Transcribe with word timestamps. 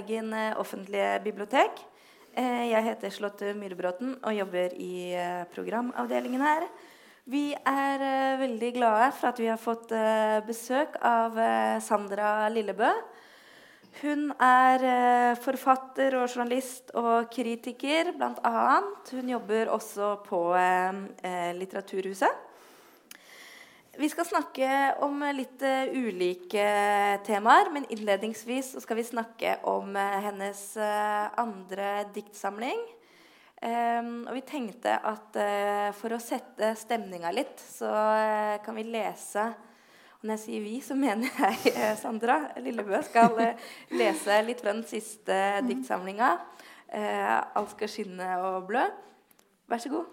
Bergen 0.00 0.32
eh, 0.32 0.56
offentlige 0.56 1.20
bibliotek. 1.24 1.80
Eh, 2.32 2.70
jeg 2.70 2.84
heter 2.86 3.12
Charlotte 3.12 3.50
Myhrebråten 3.52 4.14
og 4.24 4.32
jobber 4.32 4.72
i 4.80 5.12
eh, 5.12 5.42
programavdelingen 5.52 6.40
her. 6.40 6.64
Vi 7.28 7.52
er 7.52 8.38
veldig 8.40 8.70
glade 8.78 9.10
for 9.18 9.28
at 9.28 9.38
vi 9.42 9.50
har 9.50 9.60
fått 9.60 9.92
besøk 10.48 10.96
av 11.04 11.36
Sandra 11.84 12.48
Lillebø. 12.50 12.88
Hun 14.00 14.32
er 14.40 15.36
forfatter 15.38 16.16
og 16.18 16.26
journalist 16.32 16.90
og 16.98 17.28
kritiker, 17.30 18.10
bl.a. 18.16 18.80
Hun 19.12 19.30
jobber 19.36 19.70
også 19.76 20.14
på 20.26 20.42
Litteraturhuset. 21.60 22.49
Vi 24.00 24.08
skal 24.08 24.24
snakke 24.24 24.68
om 25.04 25.18
litt 25.36 25.60
uh, 25.60 25.90
ulike 25.92 26.62
temaer, 27.26 27.68
men 27.68 27.84
innledningsvis 27.92 28.70
skal 28.80 28.96
vi 28.96 29.04
snakke 29.04 29.58
om 29.68 29.92
uh, 29.92 30.14
hennes 30.24 30.62
uh, 30.80 31.26
andre 31.42 32.06
diktsamling. 32.14 32.80
Um, 33.60 34.24
og 34.24 34.38
vi 34.38 34.44
tenkte 34.48 34.96
at 35.04 35.36
for 36.00 36.16
å 36.16 36.22
sette 36.22 36.72
stemninga 36.80 37.28
litt, 37.36 37.60
så 37.60 37.92
kan 38.64 38.78
vi 38.78 38.86
lese 38.88 39.42
Og 39.50 40.24
når 40.24 40.38
jeg 40.38 40.44
sier 40.46 40.64
vi, 40.64 40.74
så 40.80 40.96
mener 40.96 41.28
jeg 41.36 41.92
Sandra 42.00 42.40
Lillebø 42.56 43.04
skal 43.04 43.36
lese 44.00 44.40
litt 44.48 44.64
fra 44.64 44.72
den 44.72 44.86
siste 44.88 45.60
diktsamlinga. 45.68 46.38
'Alt 46.88 47.76
skal 47.76 47.98
skinne 47.98 48.36
og 48.48 48.64
blø'. 48.72 48.88
Vær 49.68 49.84
så 49.84 49.92
god. 49.92 50.08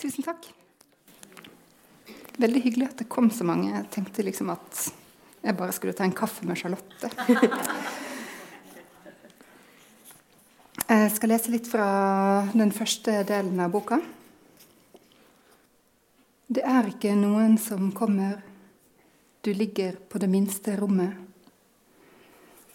Tusen 0.00 0.24
takk. 0.24 0.55
Veldig 2.36 2.60
hyggelig 2.66 2.90
at 2.90 2.98
det 3.00 3.08
kom 3.08 3.30
så 3.32 3.46
mange. 3.48 3.70
Jeg 3.72 3.88
tenkte 3.94 4.24
liksom 4.26 4.50
at 4.52 4.82
jeg 5.46 5.56
bare 5.56 5.72
skulle 5.72 5.94
ta 5.96 6.04
en 6.04 6.16
kaffe 6.16 6.44
med 6.46 6.58
Charlotte. 6.58 7.10
Jeg 10.86 11.10
skal 11.16 11.32
lese 11.32 11.50
litt 11.50 11.66
fra 11.66 11.86
den 12.52 12.70
første 12.70 13.24
delen 13.26 13.58
av 13.58 13.72
boka. 13.74 13.96
Det 16.46 16.62
er 16.62 16.86
ikke 16.92 17.16
noen 17.18 17.56
som 17.58 17.88
kommer, 17.90 18.36
du 19.42 19.50
ligger 19.50 19.96
på 20.06 20.20
det 20.22 20.28
minste 20.30 20.76
rommet. 20.78 21.10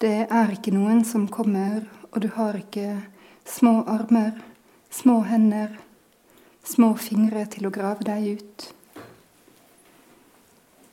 Det 0.04 0.26
er 0.28 0.52
ikke 0.52 0.74
noen 0.76 1.06
som 1.08 1.30
kommer, 1.32 1.86
og 2.12 2.20
du 2.26 2.28
har 2.36 2.60
ikke 2.60 2.98
små 3.48 3.86
armer, 3.88 4.36
små 4.92 5.22
hender, 5.30 5.80
små 6.68 6.92
fingre 7.00 7.46
til 7.54 7.70
å 7.70 7.72
grave 7.72 8.04
deg 8.12 8.42
ut. 8.42 8.68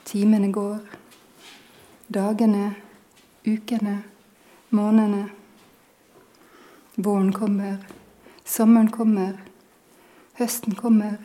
Timene 0.08 0.52
går. 0.52 0.78
Dagene, 2.08 2.74
ukene, 3.44 4.02
månedene. 4.68 5.26
Våren 6.94 7.32
kommer, 7.32 7.76
sommeren 8.44 8.88
kommer, 8.90 9.34
høsten 10.40 10.74
kommer, 10.74 11.18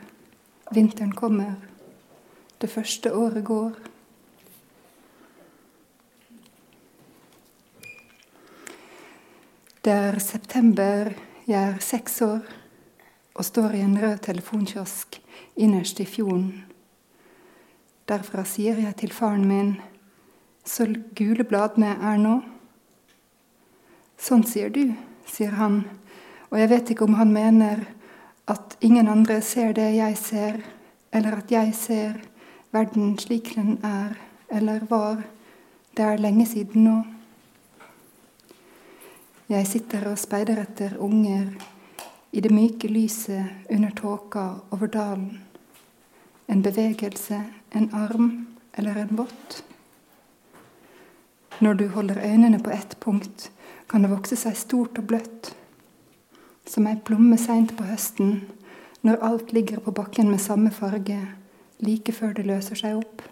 vinteren 0.75 1.13
kommer. 1.15 1.53
Det 2.59 2.67
første 2.73 3.13
året 3.15 3.45
går. 3.47 3.71
Det 9.79 9.95
er 9.95 10.19
september, 10.19 11.15
jeg 11.47 11.61
er 11.71 11.79
seks 11.79 12.21
år 12.27 12.43
og 13.33 13.47
står 13.47 13.79
i 13.79 13.87
en 13.87 13.97
rød 14.03 14.19
telefonkiosk 14.27 15.21
innerst 15.55 16.03
i 16.03 16.05
fjorden 16.05 16.72
Derfra 18.09 18.43
sier 18.43 18.79
jeg 18.83 18.95
til 18.99 19.13
faren 19.15 19.45
min, 19.47 19.75
så 20.65 20.87
gule 21.15 21.45
bladene 21.47 21.93
er 22.03 22.17
nå. 22.19 22.37
Sånn 24.19 24.43
sier 24.47 24.71
du, 24.71 24.91
sier 25.27 25.55
han, 25.55 25.83
og 26.51 26.59
jeg 26.59 26.71
vet 26.71 26.91
ikke 26.91 27.07
om 27.07 27.15
han 27.19 27.31
mener 27.31 27.85
at 28.51 28.75
ingen 28.83 29.07
andre 29.07 29.39
ser 29.41 29.71
det 29.77 29.87
jeg 29.95 30.17
ser, 30.19 30.59
eller 31.15 31.39
at 31.39 31.51
jeg 31.51 31.71
ser 31.79 32.19
verden 32.75 33.15
slik 33.19 33.53
den 33.55 33.77
er, 33.87 34.17
eller 34.51 34.83
var. 34.89 35.23
Det 35.95 36.03
er 36.03 36.19
lenge 36.19 36.45
siden 36.49 36.83
nå. 36.83 36.97
Jeg 39.47 39.67
sitter 39.69 40.09
og 40.11 40.19
speider 40.19 40.59
etter 40.63 40.97
unger 40.99 41.51
i 42.33 42.41
det 42.41 42.51
myke 42.51 42.89
lyset 42.89 43.69
under 43.71 43.95
tåka 43.95 44.45
over 44.73 44.91
dalen. 44.91 45.52
En 46.53 46.61
bevegelse, 46.61 47.39
en 47.73 47.87
arm 47.97 48.47
eller 48.77 48.95
en 49.01 49.15
vott. 49.17 49.63
Når 51.59 51.73
du 51.73 51.87
holder 51.87 52.21
øynene 52.21 52.59
på 52.61 52.69
ett 52.69 52.99
punkt, 52.99 53.51
kan 53.89 54.05
det 54.05 54.11
vokse 54.11 54.37
seg 54.37 54.57
stort 54.57 54.99
og 55.01 55.07
bløtt. 55.09 55.49
Som 56.69 56.85
ei 56.91 56.99
plomme 57.01 57.39
seint 57.41 57.73
på 57.73 57.87
høsten, 57.89 58.43
når 59.01 59.25
alt 59.25 59.53
ligger 59.53 59.81
på 59.81 59.95
bakken 59.97 60.29
med 60.29 60.45
samme 60.45 60.69
farge, 60.71 61.17
like 61.81 62.13
før 62.13 62.37
det 62.37 62.45
løser 62.45 62.77
seg 62.77 63.01
opp. 63.01 63.25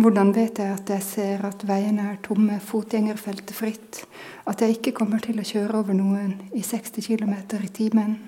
Hvordan 0.00 0.32
vet 0.32 0.64
jeg 0.64 0.72
at 0.72 0.96
jeg 0.96 1.04
ser 1.04 1.44
at 1.44 1.68
veiene 1.68 2.08
er 2.14 2.22
tomme, 2.24 2.56
fotgjengerfeltet 2.56 3.52
fritt, 3.52 4.06
at 4.48 4.64
jeg 4.64 4.78
ikke 4.78 4.96
kommer 4.96 5.20
til 5.20 5.44
å 5.44 5.44
kjøre 5.44 5.84
over 5.84 5.92
noen 5.92 6.38
i 6.56 6.64
60 6.64 7.04
km 7.04 7.36
i 7.60 7.68
timen? 7.68 8.22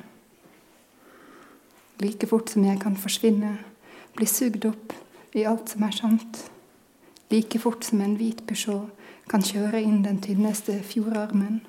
Like 2.02 2.26
fort 2.26 2.50
som 2.50 2.64
jeg 2.64 2.80
kan 2.82 2.96
forsvinne, 2.98 3.58
bli 4.16 4.26
sugd 4.26 4.66
opp 4.66 4.94
i 5.34 5.44
alt 5.46 5.70
som 5.70 5.84
er 5.86 5.94
sant. 5.94 6.40
Like 7.30 7.58
fort 7.58 7.84
som 7.86 8.02
en 8.02 8.16
hvit 8.18 8.42
Peugeot 8.46 8.90
kan 9.30 9.42
kjøre 9.42 9.82
inn 9.82 10.02
den 10.04 10.20
tynneste 10.22 10.80
fjordarmen. 10.86 11.62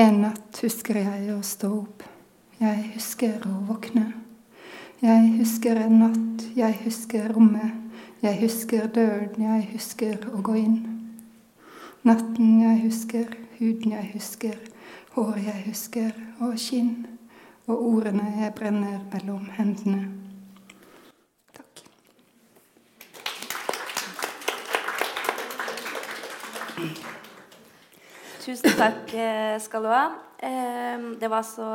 En 0.00 0.20
natt 0.22 0.60
husker 0.62 1.00
jeg 1.02 1.28
å 1.34 1.40
stå 1.44 1.70
opp. 1.82 2.02
Jeg 2.60 2.92
husker 2.94 3.42
å 3.48 3.56
våkne. 3.68 4.06
Jeg 5.00 5.30
husker 5.38 5.80
en 5.80 5.96
natt, 6.02 6.44
jeg 6.56 6.76
husker 6.84 7.30
rommet. 7.32 7.76
Jeg 8.20 8.36
husker 8.42 8.88
døren, 8.92 9.36
jeg 9.40 9.68
husker 9.72 10.26
å 10.28 10.42
gå 10.44 10.58
inn. 10.60 10.78
Natten 12.04 12.60
jeg 12.60 12.82
husker, 12.84 13.32
huden 13.60 13.92
jeg 13.92 14.06
husker, 14.14 14.56
hår 15.12 15.36
jeg 15.44 15.62
husker, 15.66 16.14
og 16.40 16.54
kinn, 16.56 16.94
og 17.68 17.82
ordene 17.90 18.24
jeg 18.38 18.54
brenner 18.56 19.02
mellom 19.12 19.42
hendene. 19.58 20.06
Takk. 21.58 21.82
Tusen 28.40 28.80
takk 28.80 29.12
eh, 29.12 29.60
skal 29.60 29.84
du 29.84 29.92
ha. 29.92 30.08
Det 31.20 31.28
var 31.28 31.44
så 31.44 31.66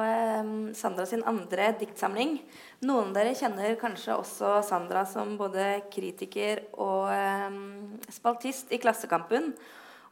Sandra 0.74 1.06
sin 1.06 1.22
andre 1.30 1.68
diktsamling. 1.78 2.40
Noen 2.82 3.12
av 3.12 3.20
dere 3.20 3.38
kjenner 3.38 3.78
kanskje 3.78 4.18
også 4.18 4.56
Sandra 4.66 5.04
som 5.06 5.36
både 5.38 5.84
kritiker 5.94 6.64
og 6.82 7.14
spaltist 8.10 8.74
i 8.74 8.82
Klassekampen. 8.82 9.52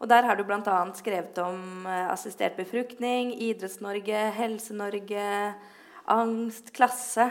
Og 0.03 0.09
der 0.12 0.28
har 0.28 0.36
du 0.36 0.44
bl.a. 0.44 0.80
skrevet 1.00 1.38
om 1.40 1.88
eh, 1.88 2.09
assistert 2.12 2.58
befruktning, 2.59 3.31
Idretts-Norge, 3.46 4.25
Helse-Norge, 4.36 5.28
angst, 6.12 6.74
klasse. 6.75 7.30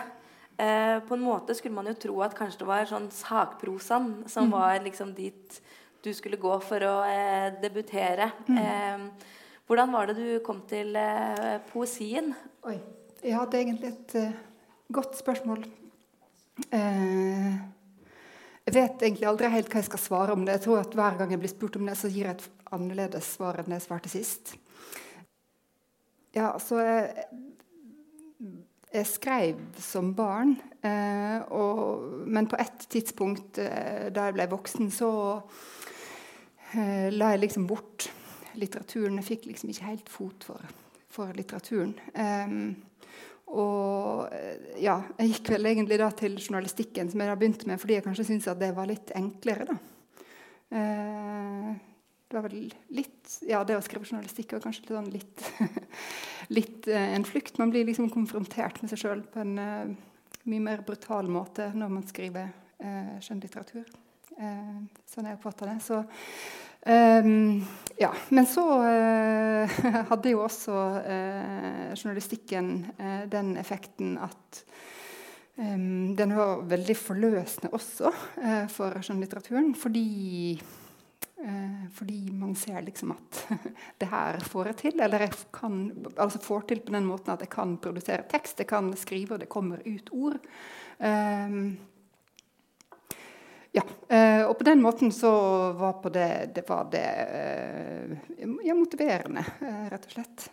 Eh, 0.56 0.96
på 1.04 1.18
en 1.18 1.26
måte 1.26 1.54
skulle 1.58 1.76
man 1.76 1.90
jo 1.92 1.98
tro 2.06 2.16
at 2.24 2.36
kanskje 2.38 2.62
det 2.62 2.70
var 2.70 2.88
sånn 2.88 3.10
sakprosaen 3.12 4.24
som 4.30 4.48
mm. 4.48 4.56
var 4.56 4.80
liksom 4.86 5.12
dit 5.16 5.60
du 6.02 6.10
skulle 6.16 6.40
gå 6.40 6.56
for 6.64 6.82
å 6.88 6.96
eh, 7.06 7.52
debutere. 7.60 8.32
Mm. 8.48 8.58
Eh, 8.64 9.28
hvordan 9.68 9.92
var 9.92 10.08
det 10.08 10.16
du 10.18 10.42
kom 10.44 10.64
til 10.68 10.96
poesien? 11.70 12.32
Oi. 12.66 12.80
Ja, 13.22 13.44
det 13.46 13.54
er 13.54 13.62
egentlig 13.62 13.92
et 13.92 14.14
uh, 14.18 14.32
godt 14.90 15.14
spørsmål. 15.14 15.62
Eh, 16.74 17.52
jeg 18.62 18.74
vet 18.76 19.02
egentlig 19.02 19.26
aldri 19.26 19.50
helt 19.50 19.70
hva 19.72 19.80
jeg 19.80 19.88
skal 19.88 20.00
svare 20.00 20.34
om 20.36 20.44
det. 20.46 20.58
Jeg 20.58 20.64
tror 20.68 20.82
at 20.84 20.92
Hver 20.94 21.16
gang 21.18 21.32
jeg 21.34 21.42
blir 21.42 21.50
spurt 21.50 21.78
om 21.80 21.88
det, 21.88 21.96
så 21.98 22.10
gir 22.10 22.28
jeg 22.28 22.36
et 22.36 22.50
annerledes 22.72 23.32
svar 23.34 23.58
enn 23.58 23.70
det 23.72 23.80
jeg 23.80 23.86
svarte 23.88 24.12
sist. 24.12 24.54
Ja, 26.32 26.54
så 26.62 26.78
jeg, 26.80 27.26
jeg 28.94 29.08
skrev 29.10 29.58
som 29.82 30.12
barn, 30.16 30.54
eh, 30.80 31.42
og, 31.52 32.06
men 32.24 32.48
på 32.48 32.56
et 32.62 32.86
tidspunkt 32.92 33.58
eh, 33.60 34.08
da 34.14 34.28
jeg 34.28 34.38
ble 34.38 34.46
voksen, 34.54 34.88
så 34.94 35.10
eh, 36.72 37.10
la 37.12 37.34
jeg 37.34 37.42
liksom 37.42 37.66
bort 37.68 38.08
litteraturen. 38.54 39.18
Jeg 39.20 39.30
fikk 39.32 39.50
liksom 39.50 39.74
ikke 39.74 39.90
helt 39.90 40.12
fot 40.12 40.46
for, 40.46 40.72
for 41.12 41.34
litteraturen. 41.36 41.96
Og 43.52 44.32
ja, 44.80 44.96
jeg 45.18 45.32
gikk 45.34 45.52
vel 45.54 45.68
egentlig 45.68 45.98
da 46.00 46.08
til 46.16 46.38
journalistikken, 46.40 47.10
som 47.12 47.20
jeg 47.20 47.28
da 47.30 47.38
begynte 47.38 47.68
med 47.68 47.80
fordi 47.82 47.98
jeg 47.98 48.06
kanskje 48.06 48.28
syntes 48.30 48.50
at 48.52 48.60
det 48.62 48.70
var 48.76 48.88
litt 48.88 49.12
enklere. 49.18 49.66
da. 49.68 49.76
Eh, 50.72 51.72
det 52.32 52.38
var 52.38 52.46
vel 52.46 52.70
litt 52.96 53.34
Ja, 53.44 53.60
det 53.68 53.76
å 53.76 53.82
skrive 53.84 54.08
journalistikk 54.08 54.54
var 54.56 54.62
kanskje 54.64 54.88
sånn 54.88 55.10
litt, 55.12 55.42
litt 56.56 56.88
uh, 56.88 57.10
en 57.12 57.28
flukt. 57.28 57.60
Man 57.60 57.74
blir 57.74 57.84
liksom 57.84 58.08
konfrontert 58.14 58.80
med 58.80 58.88
seg 58.88 59.02
sjøl 59.04 59.20
på 59.34 59.44
en 59.44 59.52
mye 60.48 60.62
mer 60.62 60.82
brutal 60.86 61.28
måte 61.30 61.68
når 61.76 61.92
man 61.92 62.06
skriver 62.08 62.48
eh, 62.82 63.18
skjønnlitteratur. 63.22 63.86
Eh, 64.38 64.78
sånn 65.08 65.28
jeg 65.28 65.38
oppfatter 65.38 65.70
det. 65.70 65.78
Så, 65.84 66.02
um, 66.86 67.66
ja. 67.96 68.12
Men 68.28 68.46
så 68.46 68.64
uh, 68.82 69.80
hadde 70.10 70.34
jo 70.34 70.42
også 70.44 70.76
uh, 71.06 71.94
journalistikken 71.94 72.74
uh, 72.98 73.24
den 73.30 73.56
effekten 73.60 74.16
at 74.22 74.62
um, 75.56 76.14
den 76.18 76.36
var 76.36 76.64
veldig 76.70 76.96
forløsende 76.98 77.72
også 77.72 78.12
for 78.72 79.02
skjønnlitteraturen. 79.02 79.74
Fordi 79.78 80.62
fordi 81.90 82.30
man 82.38 82.52
ser 82.54 82.84
liksom 82.86 83.16
at 83.16 83.38
det 83.98 84.06
her 84.06 84.36
får 84.46 84.68
jeg 84.70 84.76
til. 84.78 85.00
Eller 85.02 85.24
jeg 85.24 85.32
kan, 85.50 85.80
altså 86.14 86.38
får 86.38 86.68
til 86.70 86.82
på 86.86 86.94
den 86.94 87.08
måten 87.08 87.32
at 87.34 87.42
jeg 87.42 87.50
kan 87.50 87.72
produsere 87.82 88.28
tekst, 88.30 88.62
jeg 88.62 88.68
kan 88.70 88.92
skrive, 88.94 89.34
og 89.34 89.40
det 89.42 89.48
kommer 89.50 89.82
ut 89.82 90.12
ord. 90.14 90.38
Um, 91.02 91.72
ja, 93.72 93.82
uh, 93.82 94.50
og 94.50 94.58
på 94.58 94.64
den 94.64 94.82
måten 94.84 95.12
så 95.12 95.30
var 95.72 95.92
på 95.92 96.10
det, 96.12 96.50
det, 96.54 96.68
var 96.68 96.90
det 96.92 97.06
uh, 97.32 98.56
ja, 98.66 98.74
motiverende, 98.76 99.44
uh, 99.62 99.86
rett 99.88 100.08
og 100.08 100.16
slett. 100.16 100.48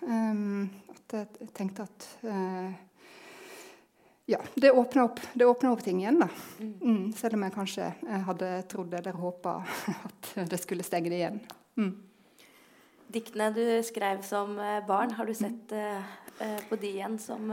At 1.10 1.16
jeg 1.42 1.50
tenkte 1.57 1.88
at 1.88 2.06
ja, 4.30 4.38
det 4.54 4.69
åpna 4.71 5.07
opp, 5.07 5.19
opp, 5.42 5.81
ting 5.81 6.04
igjen, 6.04 6.19
da. 6.21 6.27
Mm. 6.62 6.74
mm, 6.81 7.06
selv 7.18 7.33
om 7.33 7.44
jeg 7.48 7.56
kanskje 7.56 7.88
hadde 8.27 8.50
trodd 8.69 8.94
eller 8.94 9.18
håpa 9.18 9.56
at 10.12 10.30
det 10.51 10.60
skulle 10.62 10.86
stenge 10.86 11.10
det 11.10 11.18
igjen. 11.18 11.39
Mm. 11.81 11.92
Diktene 13.10 13.50
du 13.56 13.63
skrev 13.83 14.21
som 14.21 14.54
eh, 14.62 14.83
barn, 14.86 15.16
har 15.18 15.25
du 15.25 15.33
sett 15.33 15.74
på 16.69 16.77
de 16.77 16.92
igjen 16.94 17.18
som 17.19 17.50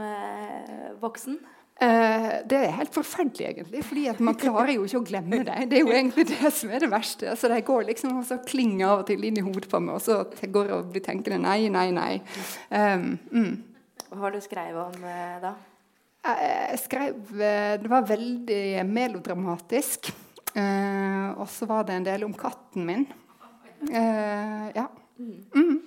voksen? 1.01 1.41
Uh, 1.77 2.41
det 2.49 2.57
er 2.57 2.75
helt 2.79 2.93
forferdelig, 2.95 3.51
egentlig. 3.51 3.83
fordi 3.85 4.07
man 4.25 4.37
klarer 4.39 4.73
jo 4.73 4.87
ikke 4.87 5.01
å 5.03 5.07
glemme 5.11 5.43
det. 5.45 5.57
Det 5.69 5.77
er 5.77 5.85
jo 5.85 5.93
egentlig 5.93 6.25
det 6.31 6.51
som 6.57 6.73
er 6.73 6.81
det 6.81 6.91
verste. 6.91 7.35
Så 7.37 7.51
de 7.51 7.61
går 7.65 7.87
liksom 7.91 8.17
og 8.17 8.25
så 8.25 8.39
klinger 8.41 8.87
av 8.89 9.05
og 9.05 9.07
til 9.11 9.23
inn 9.29 9.37
i 9.37 9.45
hodet 9.45 9.69
på 9.69 9.81
meg, 9.83 9.99
og 9.99 10.03
så 10.03 10.23
går 10.25 10.71
jeg 10.71 10.77
og 10.77 10.91
blir 10.95 11.05
tenkende 11.05 11.43
nei, 11.45 11.69
nei, 11.73 11.89
nei. 11.93 12.11
Um, 12.73 13.09
mm. 13.29 13.51
Hva 14.07 14.23
har 14.25 14.33
du 14.33 14.41
skrevet 14.41 14.97
om 14.97 15.09
da? 15.43 15.57
Jeg 16.27 16.79
skrev 16.81 17.35
eh, 17.39 17.75
Det 17.79 17.91
var 17.91 18.07
veldig 18.07 18.85
melodramatisk. 18.87 20.11
Eh, 20.57 21.27
og 21.37 21.47
så 21.51 21.67
var 21.69 21.85
det 21.87 21.97
en 21.97 22.07
del 22.07 22.25
om 22.27 22.33
katten 22.35 22.87
min. 22.87 23.05
Eh, 23.87 24.67
ja. 24.75 24.87
Mm. 25.19 25.77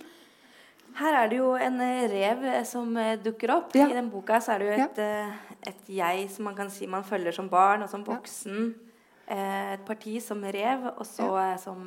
Her 1.00 1.16
er 1.22 1.30
det 1.30 1.38
jo 1.40 1.52
en 1.56 1.80
rev 2.12 2.46
som 2.68 2.92
dukker 3.24 3.54
opp. 3.56 3.74
Ja. 3.76 3.88
I 3.88 3.98
den 3.98 4.10
boka 4.12 4.40
så 4.42 4.54
er 4.54 4.62
det 4.62 4.68
jo 4.68 4.76
et, 4.84 5.00
ja. 5.00 5.49
Et, 5.66 5.82
jeg 5.88 6.28
som 6.30 6.48
man 6.48 6.56
kan 6.56 6.70
si 6.70 6.86
man 6.86 7.04
følger 7.04 7.34
som 7.36 7.50
barn 7.50 7.82
og 7.82 7.90
som 7.92 8.06
voksen. 8.06 8.70
Ja. 8.70 8.86
Et 9.30 9.82
parti 9.86 10.16
som 10.18 10.40
rev, 10.42 10.88
og 10.96 11.06
så 11.06 11.28
som 11.62 11.84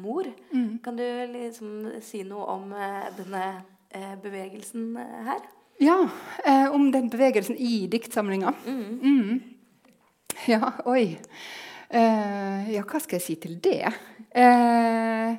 mor. 0.00 0.30
Mm. 0.48 0.78
Kan 0.80 0.96
du 0.96 1.04
liksom 1.28 1.90
si 2.00 2.22
noe 2.24 2.46
om 2.54 2.70
denne 3.18 3.42
bevegelsen 4.22 4.94
her? 4.96 5.44
Ja, 5.78 6.08
eh, 6.44 6.72
om 6.72 6.92
den 6.92 7.10
bevegelsen 7.10 7.56
i 7.56 7.86
diktsamlinga. 7.86 8.52
Mm. 8.66 9.00
Mm. 9.02 9.40
Ja, 10.46 10.72
oi. 10.84 11.18
Eh, 11.90 12.70
ja, 12.72 12.82
hva 12.82 13.00
skal 13.00 13.18
jeg 13.18 13.24
si 13.24 13.36
til 13.40 13.58
det? 13.60 13.82
Eh, 14.36 15.36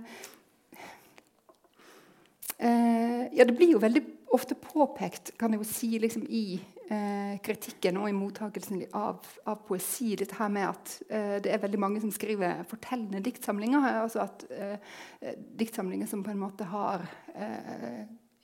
eh 2.57 3.23
ja, 3.33 3.45
det 3.45 3.55
blir 3.57 3.73
jo 3.73 3.81
veldig 3.81 4.03
ofte 4.35 4.57
påpekt, 4.59 5.33
kan 5.39 5.53
jeg 5.53 5.61
jo 5.61 5.69
si, 5.69 5.89
liksom 6.01 6.25
i 6.27 6.59
eh, 6.89 7.37
kritikken 7.43 7.99
og 8.01 8.09
i 8.09 8.15
mottakelsen 8.17 8.83
av, 8.97 9.23
av, 9.47 9.63
poesi, 9.67 10.15
dette 10.19 10.37
her 10.39 10.51
med 10.53 10.67
at 10.69 10.93
eh, 11.07 11.35
det 11.43 11.53
er 11.53 11.63
veldig 11.63 11.81
mange 11.81 12.03
som 12.03 12.13
skriver 12.13 12.63
fortellende 12.69 13.23
diktsamlinger. 13.23 13.87
altså 14.03 14.25
at 14.27 14.47
Diktsamlinger 15.57 16.07
som 16.07 16.23
på 16.23 16.31
en 16.33 16.41
måte 16.41 16.67
har 16.67 17.05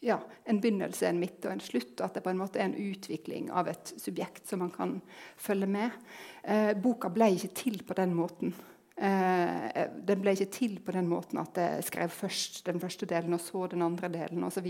ja, 0.04 0.20
en 0.44 0.60
begynnelse, 0.60 1.08
en 1.08 1.20
midt 1.20 1.46
og 1.46 1.54
en 1.54 1.64
slutt. 1.64 1.96
Og 2.00 2.06
at 2.06 2.18
det 2.18 2.24
på 2.26 2.32
en 2.34 2.40
måte 2.42 2.60
er 2.60 2.68
en 2.68 2.92
utvikling 2.92 3.50
av 3.56 3.70
et 3.72 3.94
subjekt 3.96 4.50
som 4.50 4.64
man 4.64 4.74
kan 4.74 4.98
følge 5.40 5.70
med. 5.72 5.96
Eh, 6.44 6.74
boka 6.76 7.12
ble 7.14 7.32
ikke 7.38 7.54
til 7.56 7.80
på 7.88 7.96
den 7.98 8.16
måten. 8.18 8.54
Eh, 8.98 9.86
den 10.06 10.22
ble 10.22 10.36
ikke 10.36 10.52
til 10.54 10.76
på 10.84 10.94
den 10.96 11.08
måten 11.10 11.40
at 11.42 11.58
jeg 11.58 11.88
skrev 11.88 12.12
først 12.14 12.66
den 12.68 12.84
første 12.84 13.08
delen 13.10 13.34
og 13.38 13.42
så 13.42 13.66
den 13.72 13.86
andre 13.86 14.12
delen 14.12 14.44
osv. 14.44 14.68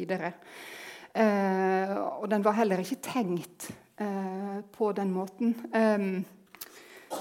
Eh, 1.13 1.93
og 1.93 2.29
den 2.31 2.45
var 2.45 2.57
heller 2.57 2.81
ikke 2.81 3.01
tenkt 3.05 3.69
eh, 4.01 4.59
på 4.73 4.91
den 4.97 5.13
måten. 5.13 5.53
Eh, 5.73 7.17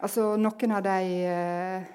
altså, 0.00 0.32
noen 0.40 0.76
av 0.78 0.86
de 0.86 0.98
eh, 1.28 1.94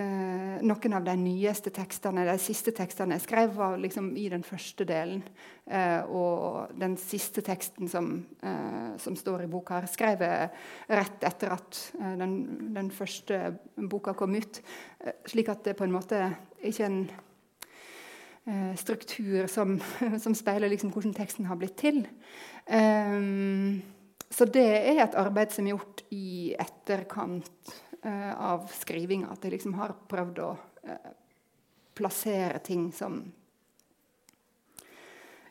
Eh, 0.00 0.60
noen 0.64 0.94
av 0.96 1.04
de 1.04 1.12
nyeste 1.20 1.68
tekstene, 1.76 2.22
de 2.24 2.36
siste 2.40 2.72
tekstene 2.72 3.18
jeg 3.18 3.24
skrev, 3.26 3.50
var 3.52 3.74
liksom 3.76 4.14
i 4.16 4.30
den 4.32 4.44
første 4.46 4.86
delen. 4.88 5.20
Eh, 5.68 6.00
og 6.08 6.72
den 6.80 6.94
siste 7.00 7.44
teksten 7.44 7.90
som, 7.90 8.08
som, 9.02 9.18
står 9.18 9.44
i 9.44 9.50
boka, 9.50 9.76
her, 9.76 9.90
skrev 9.92 10.24
rett 10.88 11.26
etter 11.28 11.52
at 11.52 11.82
den, 12.16 12.38
den, 12.72 12.88
første 12.94 13.42
boka 13.76 14.14
kom 14.16 14.38
ut. 14.40 14.62
Slik 15.28 15.52
at 15.52 15.68
det 15.68 15.76
på 15.76 15.84
en 15.84 15.94
måte 15.98 16.22
ikke 16.64 16.86
er 16.86 16.88
en 16.88 17.02
struktur 18.80 19.46
som, 19.46 19.76
som 20.24 20.34
speiler 20.34 20.72
liksom 20.72 20.92
hvordan 20.94 21.14
teksten 21.14 21.46
har 21.46 21.58
blitt 21.60 21.76
til. 21.78 22.00
så 24.30 24.46
det 24.48 24.64
er 24.64 25.02
et 25.02 25.16
arbeid 25.18 25.52
som 25.54 25.66
er 25.66 25.74
gjort 25.74 26.02
i 26.14 26.54
etterkant 26.58 27.50
uh, 28.06 28.32
av 28.34 28.64
skrivinga. 28.72 29.30
At 29.34 29.44
jeg 29.44 29.54
liksom 29.56 29.76
har 29.78 29.94
prøvd 30.10 30.42
å 30.46 30.50
plassere 31.98 32.58
ting 32.64 32.88
som 32.96 33.20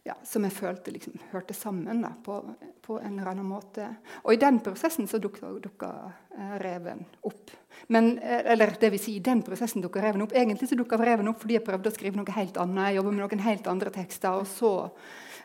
ja, 0.09 0.15
som 0.25 0.45
jeg 0.45 0.55
følte 0.55 0.93
liksom 0.93 1.15
hørte 1.31 1.55
sammen 1.57 2.03
da, 2.03 2.11
på, 2.25 2.39
på, 2.85 2.97
en 2.99 3.13
eller 3.13 3.31
annen 3.31 3.47
måte. 3.47 3.87
Og 4.23 4.33
i 4.33 4.41
den 4.41 4.59
prosessen 4.65 5.07
så 5.09 5.21
dukka, 5.21 5.53
dukka 5.63 5.89
uh, 6.09 6.55
reven 6.63 7.05
opp. 7.29 7.53
Men, 7.93 8.17
eller 8.19 8.73
det 8.81 8.91
vil 8.93 9.01
si, 9.01 9.15
i 9.17 9.23
den 9.23 9.43
prosessen 9.45 9.83
dukka 9.85 10.01
reven 10.03 10.25
opp. 10.25 10.35
Egentlig 10.35 10.69
så 10.69 10.77
dukka 10.77 10.99
reven 10.99 11.29
opp 11.31 11.41
fordi 11.41 11.57
jeg 11.57 11.65
prøvde 11.65 11.91
å 11.91 11.95
skrive 11.95 12.19
noe 12.19 12.35
helt 12.35 12.57
annet. 12.61 12.89
Jeg 12.89 12.99
jobba 12.99 13.13
med 13.13 13.23
noen 13.23 13.45
helt 13.45 13.69
andre 13.71 13.93
tekster, 13.95 14.41
og 14.41 14.49
så 14.49 14.73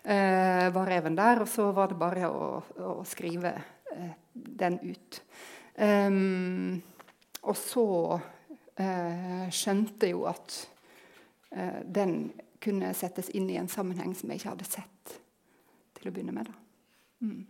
eh, 0.03 0.67
var 0.75 0.91
reven 0.91 1.17
der. 1.19 1.45
Og 1.45 1.51
så 1.51 1.69
var 1.77 1.93
det 1.93 2.01
bare 2.01 2.31
å, 2.31 2.49
å 2.81 2.97
skrive 3.09 3.55
eh, 3.95 4.17
den 4.33 4.81
ut. 4.83 5.21
Um, 5.75 6.83
og 7.45 7.57
så 7.59 7.87
eh, 8.81 9.47
skjønte 9.53 10.07
jeg 10.07 10.15
jo 10.15 10.25
at 10.31 10.57
eh, 11.51 11.81
den 11.85 12.31
kunne 12.65 12.93
settes 12.97 13.31
inn 13.37 13.51
i 13.53 13.59
en 13.61 13.71
sammenheng 13.71 14.15
som 14.17 14.31
jeg 14.31 14.43
ikke 14.43 14.55
hadde 14.55 14.69
sett 14.69 15.19
til 15.99 16.09
å 16.09 16.15
begynne 16.15 16.35
med. 16.37 16.51
Mm. 17.25 17.45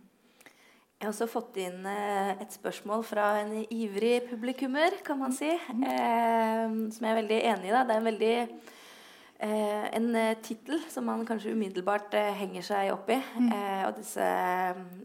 Jeg 0.95 1.03
har 1.03 1.11
også 1.11 1.27
fått 1.27 1.57
inn 1.59 1.83
eh, 1.91 2.31
et 2.39 2.53
spørsmål 2.55 3.03
fra 3.03 3.25
en 3.41 3.57
ivrig 3.67 4.29
publikummer, 4.29 4.95
kan 5.05 5.19
man 5.19 5.35
si. 5.35 5.49
Mm. 5.51 5.83
Eh, 5.91 6.63
som 6.95 7.03
jeg 7.05 7.11
er 7.11 7.19
veldig 7.19 7.39
enig 7.51 7.69
i. 7.69 7.73
Da. 7.75 7.83
Det 7.83 7.95
er 7.95 7.99
en 7.99 8.07
veldig 8.09 8.35
eh, 8.41 9.83
en 9.99 10.07
eh, 10.15 10.37
tittel 10.41 10.79
som 10.89 11.05
man 11.09 11.25
kanskje 11.27 11.51
umiddelbart 11.51 12.15
eh, 12.15 12.31
henger 12.39 12.63
seg 12.69 12.93
opp 12.93 13.11
i. 13.11 13.19
Mm. 13.19 13.49
Eh, 13.57 13.83
og 13.89 13.99
disse 13.99 14.29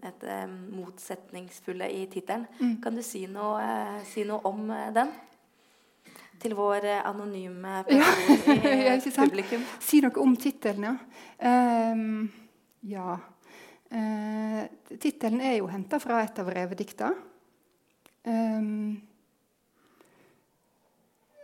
et, 0.07 0.29
motsetningsfulle 0.71 1.90
i 1.90 2.07
tittelen. 2.12 2.47
Mm. 2.61 2.76
Kan 2.85 2.97
du 2.97 3.02
si 3.07 3.26
noe, 3.31 3.67
si 4.09 4.25
noe, 4.29 4.40
om 4.47 4.71
den? 4.95 5.11
Til 6.40 6.54
vår 6.56 6.87
anonyme 7.04 7.82
person 7.88 8.64
ja, 8.64 8.94
i 8.97 9.12
publikum. 9.12 9.64
Si 9.85 10.00
noe 10.00 10.23
om 10.23 10.37
tittelen, 10.40 10.87
ja. 10.88 10.94
Um, 11.92 12.30
ja. 12.88 13.18
Uh, 13.90 14.62
tittelen 15.02 15.42
er 15.44 15.59
jo 15.59 15.68
henta 15.68 15.99
fra 16.00 16.23
et 16.25 16.38
av 16.40 16.49
revedikta. 16.54 17.11
Um, 18.25 19.00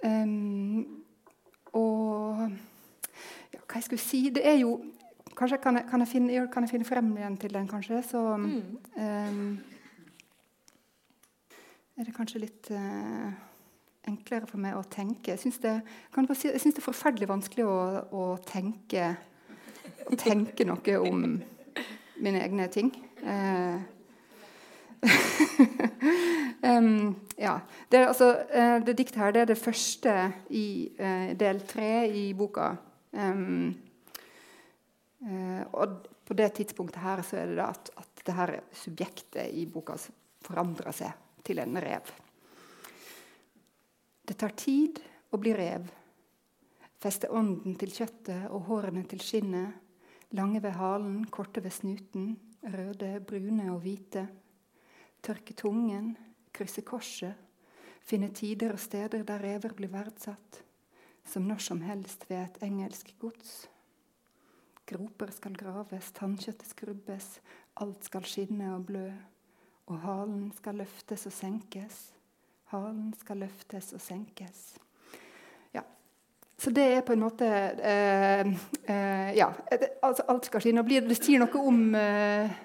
um, 0.04 0.84
og 1.76 2.42
ja, 3.52 3.60
hva 3.62 3.78
jeg 3.78 3.86
skulle 3.86 4.02
si 4.02 4.20
Det 4.28 4.42
er 4.44 4.58
jo 4.60 4.74
Kanskje 5.36 5.56
kan 5.60 5.76
jeg, 5.76 5.84
kan 5.90 6.00
jeg, 6.00 6.08
finne, 6.08 6.44
kan 6.52 6.64
jeg 6.64 6.70
finne, 6.70 6.84
frem 6.88 7.08
igjen 7.16 7.34
til 7.36 7.52
den, 7.52 7.66
kanskje. 7.68 7.98
Så 8.08 8.20
um, 8.96 9.58
er 11.96 12.06
det 12.08 12.14
kanskje 12.16 12.40
litt 12.40 12.70
uh, 12.72 13.34
enklere 14.06 14.46
for 14.48 14.62
meg 14.62 14.76
å 14.78 14.84
tenke. 14.90 15.34
Jeg 15.34 15.42
syns 15.42 15.58
det, 15.62 15.74
si, 16.34 16.52
det, 16.52 16.72
er 16.76 16.84
forferdelig 16.84 17.28
vanskelig 17.30 17.66
å, 17.66 17.78
å, 18.10 18.22
tenke, 18.46 19.16
å 20.06 20.18
tenke 20.20 20.66
noe 20.68 20.96
om 21.02 21.26
mine 22.22 22.42
egne 22.44 22.70
ting. 22.72 22.92
Um, 26.66 27.14
ja. 27.36 27.60
Det, 27.88 28.06
altså, 28.06 28.30
uh, 28.56 28.84
det 28.86 28.96
diktet 28.98 29.20
her 29.20 29.32
det 29.34 29.40
er 29.44 29.50
det 29.52 29.58
første 29.60 30.14
i 30.50 30.90
uh, 30.98 31.32
del 31.38 31.60
tre 31.68 32.08
i 32.08 32.26
boka. 32.34 32.72
Um, 33.12 33.74
uh, 35.22 35.62
og 35.72 36.08
på 36.26 36.34
det 36.34 36.52
tidspunktet 36.58 37.02
her 37.02 37.22
så 37.22 37.42
er 37.42 37.52
det 37.52 37.58
da 37.60 37.70
at, 37.70 37.90
at 37.96 38.24
det 38.26 38.34
her 38.34 38.54
subjektet 38.74 39.52
i 39.52 39.66
boka 39.70 39.98
forandrer 40.46 40.96
seg 40.96 41.44
til 41.46 41.62
en 41.62 41.78
rev. 41.82 42.25
Det 44.26 44.34
tar 44.34 44.56
tid 44.58 44.98
å 45.30 45.38
bli 45.38 45.52
rev. 45.54 45.86
Feste 46.98 47.28
ånden 47.30 47.76
til 47.78 47.92
kjøttet 47.94 48.48
og 48.50 48.64
hårene 48.66 49.04
til 49.06 49.20
skinnet. 49.22 49.76
Lange 50.34 50.58
ved 50.64 50.74
halen, 50.74 51.20
korte 51.30 51.62
ved 51.62 51.70
snuten. 51.70 52.32
Røde, 52.66 53.20
brune 53.22 53.68
og 53.70 53.84
hvite. 53.84 54.24
Tørke 55.22 55.54
tungen, 55.54 56.16
krysse 56.50 56.82
korset. 56.82 57.38
Finne 58.06 58.32
tider 58.34 58.74
og 58.74 58.82
steder 58.82 59.22
der 59.26 59.42
rever 59.42 59.76
blir 59.78 59.92
verdsatt. 59.94 60.62
Som 61.26 61.46
når 61.46 61.62
som 61.62 61.86
helst 61.86 62.26
ved 62.30 62.42
et 62.42 62.60
engelsk 62.66 63.14
gods. 63.22 63.68
Groper 64.86 65.30
skal 65.34 65.54
graves, 65.58 66.10
tannkjøttet 66.14 66.68
skrubbes, 66.70 67.30
alt 67.82 68.04
skal 68.06 68.26
skinne 68.26 68.74
og 68.74 68.90
blø. 68.90 69.08
Og 69.86 70.02
halen 70.02 70.50
skal 70.58 70.82
løftes 70.82 71.26
og 71.30 71.34
senkes. 71.34 72.15
Halen 72.72 73.12
skal 73.18 73.40
løftes 73.44 73.92
og 73.94 74.02
senkes. 74.02 74.62
Ja. 75.74 75.84
Så 76.58 76.72
det 76.74 76.86
er 76.96 77.04
på 77.06 77.14
en 77.14 77.22
måte 77.22 77.46
eh, 77.46 78.42
eh, 78.90 79.30
Ja, 79.38 79.52
altså 80.02 80.26
alt 80.28 80.48
skal 80.48 80.64
skje. 80.64 80.74
Nå 80.74 80.86
blir, 80.86 81.06
Det 81.06 81.18
sier 81.20 81.42
noe 81.42 81.62
om 81.62 81.94
eh, 81.94 82.62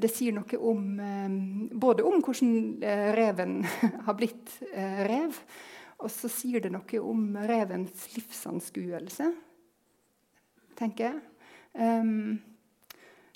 det 0.00 0.08
sier 0.08 0.32
noe 0.32 0.58
om 0.64 0.84
eh, 0.96 1.38
både 1.76 2.04
om 2.08 2.22
hvordan 2.24 2.54
eh, 2.82 3.08
reven 3.14 3.58
har 4.06 4.16
blitt 4.16 4.58
eh, 4.72 5.02
rev, 5.06 5.40
og 6.00 6.10
så 6.10 6.28
sier 6.32 6.64
det 6.64 6.72
noe 6.72 7.00
om 7.04 7.34
revens 7.46 8.08
livsanskuelse 8.16 9.28
tenker 10.78 11.10
jeg. 11.10 11.20
Um, 11.74 12.40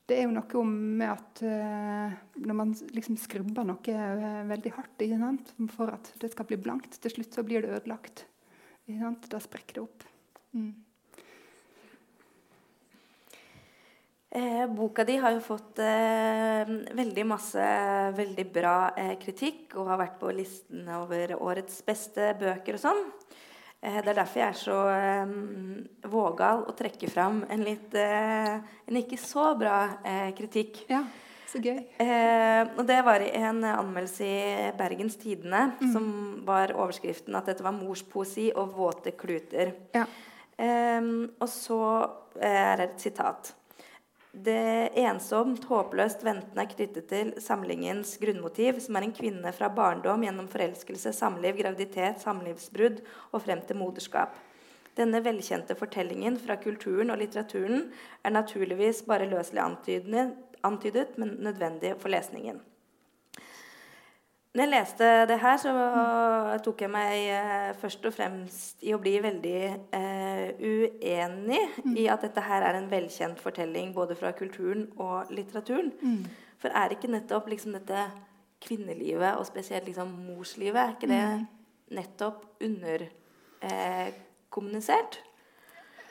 det 0.08 0.16
er 0.16 0.24
jo 0.24 0.32
noe 0.32 0.64
med 0.72 1.10
at 1.12 1.42
uh, 1.44 2.16
når 2.40 2.56
man 2.56 2.74
liksom 2.96 3.18
skrubber 3.20 3.66
noe 3.68 3.94
uh, 3.94 4.42
veldig 4.48 4.72
hardt 4.78 5.04
for 5.74 5.92
at 5.92 6.12
det 6.22 6.32
skal 6.32 6.48
bli 6.48 6.56
blankt, 6.60 6.96
til 6.98 7.18
slutt 7.18 7.36
så 7.36 7.44
blir 7.44 7.62
det 7.64 7.76
ødelagt. 7.76 8.26
Da 9.28 9.40
sprekker 9.42 9.76
det 9.76 9.84
opp. 9.84 10.06
Mm. 10.56 10.72
Eh, 14.30 14.66
boka 14.66 15.04
di 15.04 15.16
har 15.16 15.32
jo 15.32 15.40
fått 15.40 15.78
eh, 15.80 16.68
veldig 16.92 17.22
masse 17.24 17.62
veldig 18.12 18.44
bra 18.52 18.74
eh, 18.92 19.14
kritikk 19.16 19.72
og 19.80 19.88
har 19.88 20.02
vært 20.02 20.18
på 20.20 20.32
listen 20.36 20.84
over 20.92 21.32
årets 21.38 21.80
beste 21.86 22.34
bøker 22.36 22.76
og 22.76 22.82
sånn. 22.82 23.00
Eh, 23.78 24.00
det 24.02 24.10
er 24.10 24.18
derfor 24.18 24.40
jeg 24.40 24.48
er 24.48 24.58
så 24.58 24.76
um, 25.22 25.82
vågal 26.10 26.64
å 26.66 26.74
trekke 26.78 27.10
fram 27.10 27.44
en 27.46 27.62
litt 27.62 27.94
uh, 27.94 28.58
en 28.58 28.98
ikke 28.98 29.18
så 29.22 29.52
bra 29.58 29.76
uh, 30.02 30.30
kritikk. 30.34 30.80
Ja, 30.90 31.04
så 31.48 31.62
gøy. 31.62 31.78
Uh, 32.00 32.74
og 32.74 32.82
det 32.88 32.98
var 33.06 33.22
i 33.22 33.30
en 33.38 33.62
anmeldelse 33.62 34.26
i 34.26 34.72
Bergens 34.78 35.14
Tidende 35.20 35.68
mm. 35.76 35.92
som 35.94 36.08
var 36.48 36.74
overskriften 36.74 37.38
at 37.38 37.52
dette 37.52 37.66
var 37.66 37.76
morspoesi 37.76 38.48
og 38.58 38.74
våte 38.80 39.14
kluter. 39.18 39.76
Ja. 39.94 40.08
Um, 40.58 41.28
og 41.38 41.46
så 41.52 41.82
er 42.34 42.80
det 42.80 42.90
et 42.90 43.06
sitat. 43.06 43.54
Det 44.32 44.90
ensomt, 45.00 45.64
håpløst 45.64 46.20
ventende 46.20 46.60
er 46.60 46.68
knyttet 46.68 47.06
til 47.08 47.30
samlingens 47.40 48.12
grunnmotiv, 48.20 48.76
som 48.84 48.98
er 48.98 49.06
en 49.06 49.14
kvinne 49.16 49.52
fra 49.56 49.70
barndom 49.72 50.26
gjennom 50.26 50.50
forelskelse, 50.52 51.14
samliv, 51.16 51.56
graviditet, 51.62 52.20
samlivsbrudd 52.20 53.00
og 53.32 53.42
frem 53.46 53.64
til 53.64 53.80
moderskap. 53.80 54.36
Denne 54.98 55.22
velkjente 55.24 55.76
fortellingen 55.78 56.36
fra 56.42 56.58
kulturen 56.60 57.14
og 57.14 57.22
litteraturen 57.22 57.86
er 58.20 58.34
naturligvis 58.34 59.04
bare 59.08 59.30
løselig 59.30 59.64
antydet, 59.64 61.16
men 61.16 61.38
nødvendig 61.40 61.94
for 62.02 62.12
lesningen. 62.12 62.60
Når 64.58 64.64
jeg 64.64 64.72
leste 64.72 65.08
det 65.30 65.36
her, 65.38 65.56
så 65.60 65.72
tok 66.64 66.80
jeg 66.82 66.90
meg 66.90 67.28
eh, 67.30 67.68
først 67.78 68.06
og 68.08 68.14
fremst 68.16 68.82
i 68.82 68.94
å 68.96 68.98
bli 68.98 69.12
veldig 69.22 69.58
eh, 69.94 70.27
uenig 70.60 71.68
mm. 71.84 71.96
i 71.96 72.06
at 72.10 72.22
dette 72.24 72.40
her 72.44 72.62
er 72.66 72.74
en 72.78 72.90
velkjent 72.90 73.40
fortelling 73.40 73.94
både 73.94 74.14
fra 74.18 74.30
kulturen 74.36 74.88
og 74.96 75.24
litteraturen. 75.34 75.92
Mm. 76.02 76.24
For 76.58 76.68
er 76.74 76.88
ikke 76.94 77.12
nettopp 77.12 77.48
liksom 77.50 77.72
dette 77.76 78.00
kvinnelivet, 78.64 79.32
og 79.38 79.46
spesielt 79.46 79.86
liksom 79.86 80.08
morslivet, 80.26 80.80
er 80.80 80.88
ikke 80.96 81.10
det 81.10 81.24
mm. 81.28 81.46
nettopp 81.96 82.38
underkommunisert? 82.64 85.14
Eh, 85.14 85.18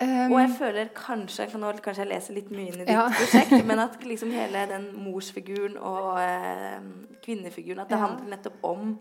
Um, 0.02 0.32
og 0.32 0.42
jeg 0.42 0.50
føler 0.60 0.90
kanskje 0.94 1.58
nå 1.58 1.72
kanskje 1.82 2.04
jeg 2.04 2.10
leser 2.12 2.36
litt 2.36 2.50
mye 2.54 2.68
inn 2.70 2.76
i 2.76 2.84
ditt 2.84 2.92
ja. 2.94 3.08
prosjekt, 3.10 3.64
men 3.70 3.80
at 3.82 3.96
liksom 4.06 4.30
hele 4.30 4.68
den 4.70 4.92
morsfiguren 4.94 5.74
og 5.82 6.20
eh, 6.22 6.78
kvinnefiguren 7.26 7.82
At 7.82 7.90
det 7.90 7.98
ja. 7.98 8.06
handler 8.06 8.30
nettopp 8.36 8.60
om 8.62 8.92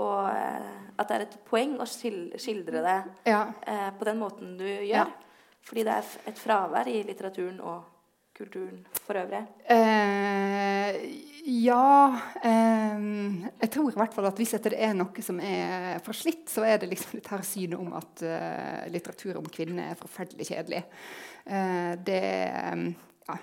og, 0.00 0.28
eh, 0.30 0.78
At 0.98 1.08
det 1.08 1.16
er 1.16 1.24
et 1.26 1.38
poeng 1.48 1.78
å 1.80 1.86
skildre 1.88 2.82
det 2.84 2.98
ja. 3.28 3.46
eh, 3.66 3.90
på 3.98 4.06
den 4.08 4.20
måten 4.20 4.56
du 4.60 4.66
gjør. 4.68 5.10
Fordi 5.62 5.84
det 5.86 5.94
er 5.94 6.30
et 6.30 6.38
fravær 6.38 6.88
i 6.90 7.02
litteraturen 7.06 7.60
og 7.60 7.92
kulturen 8.36 8.80
for 9.04 9.18
øvrig. 9.20 9.42
Eh, 9.70 10.98
ja 11.44 12.20
eh, 12.42 13.04
Jeg 13.60 13.70
tror 13.70 13.90
i 13.90 13.98
hvert 13.98 14.14
fall 14.14 14.28
at 14.30 14.38
hvis 14.40 14.54
det 14.62 14.74
er 14.74 14.94
noe 14.96 15.24
som 15.24 15.40
er 15.42 16.00
forslitt, 16.04 16.46
så 16.50 16.66
er 16.66 16.82
det 16.82 16.90
liksom 16.90 17.18
dette 17.18 17.34
her 17.34 17.46
synet 17.46 17.78
om 17.78 17.92
at 17.98 18.24
uh, 18.26 18.84
litteratur 18.92 19.38
om 19.40 19.48
kvinner 19.52 19.92
er 19.92 19.98
forferdelig 20.00 20.48
kjedelig. 20.52 20.84
Uh, 21.46 21.94
det 22.06 22.22
Ja. 23.28 23.38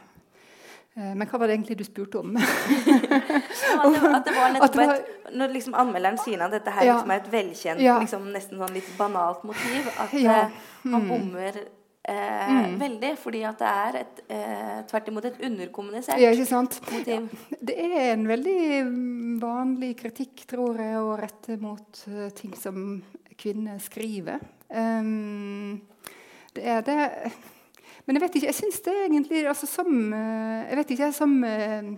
Uh, 1.00 1.14
men 1.16 1.24
hva 1.24 1.40
var 1.40 1.48
det 1.48 1.56
egentlig 1.56 1.80
du 1.80 1.86
spurte 1.88 2.20
om? 2.20 2.36
at, 2.36 2.46
det, 3.88 4.04
at 4.12 4.28
det 4.28 4.36
var 4.36 4.54
nettopp 4.58 4.80
et, 4.84 5.12
Når 5.40 5.56
liksom 5.56 5.78
anmelderen 5.80 6.20
sier 6.20 6.44
at 6.44 6.54
dette 6.58 6.76
her 6.76 6.90
ja, 6.90 7.00
liksom 7.00 7.16
er 7.16 7.24
et 7.24 7.34
velkjent, 7.34 7.84
ja. 7.88 7.98
liksom 8.04 8.30
nesten 8.36 8.60
sånn 8.60 8.76
litt 8.76 8.90
banalt 9.00 9.46
motiv, 9.48 9.92
at 9.96 10.16
ja, 10.20 10.40
mm. 10.84 10.96
han 10.96 11.08
bommer 11.08 11.62
Eh, 12.10 12.50
mm. 12.50 12.80
Veldig, 12.80 13.12
fordi 13.22 13.42
at 13.46 13.60
det 13.60 13.70
er 13.70 13.98
et, 14.00 14.22
eh, 14.34 14.78
tvert 14.90 15.10
imot 15.12 15.26
et 15.30 15.42
underkommunisert 15.46 16.18
ja, 16.18 16.32
motiv. 16.92 17.28
Det 17.62 17.76
er 17.76 18.14
en 18.16 18.26
veldig 18.28 18.62
vanlig 19.42 19.92
kritikk, 20.00 20.46
tror 20.50 20.80
jeg, 20.80 20.96
å 20.98 21.18
rette 21.20 21.60
mot 21.62 22.02
uh, 22.10 22.30
ting 22.34 22.56
som 22.58 23.04
kvinner 23.38 23.78
skriver. 23.84 24.42
Um, 24.70 25.82
det 26.56 26.66
er 26.66 26.82
det 26.88 26.98
Men 28.10 28.18
jeg 28.18 28.24
vet 28.24 28.38
ikke, 28.40 28.50
jeg 28.50 28.58
syns 28.58 28.80
det 28.88 28.94
egentlig 29.06 29.44
altså, 29.46 29.68
som, 29.70 29.90
uh, 30.10 30.64
Jeg 30.66 30.80
vet 30.80 30.94
ikke, 30.96 31.10
som 31.14 31.36
uh, 31.46 31.92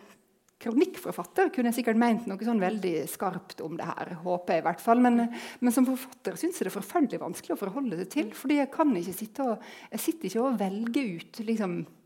kronikkforfatter 0.61 1.53
kunne 1.55 1.71
jeg 1.71 1.79
sikkert 1.79 1.99
ment 2.01 2.27
noe 2.27 2.43
sånn 2.45 2.59
veldig 2.61 3.05
skarpt 3.09 3.63
om 3.63 3.77
det 3.79 3.87
her. 3.87 4.11
håper 4.25 4.57
jeg 4.57 4.63
i 4.63 4.65
hvert 4.67 4.83
fall. 4.83 4.99
Men, 5.03 5.23
men 5.63 5.73
som 5.73 5.87
forfatter 5.87 6.35
syns 6.35 6.59
jeg 6.59 6.67
det 6.67 6.73
er 6.73 6.75
forferdelig 6.75 7.21
vanskelig 7.23 7.55
å 7.55 7.61
forholde 7.63 8.01
seg 8.01 8.11
til. 8.11 8.29
fordi 8.35 8.59
jeg 8.59 8.73
kan 8.75 8.91
ikke 8.99 9.15
sitte 9.15 9.47
og, 9.53 9.71
jeg 9.95 10.03
sitter 10.03 10.29
ikke 10.29 10.43
og 10.43 10.59
velger 10.59 11.15
ut 11.15 11.41
liksom, 11.47 11.79
eh, 11.79 12.00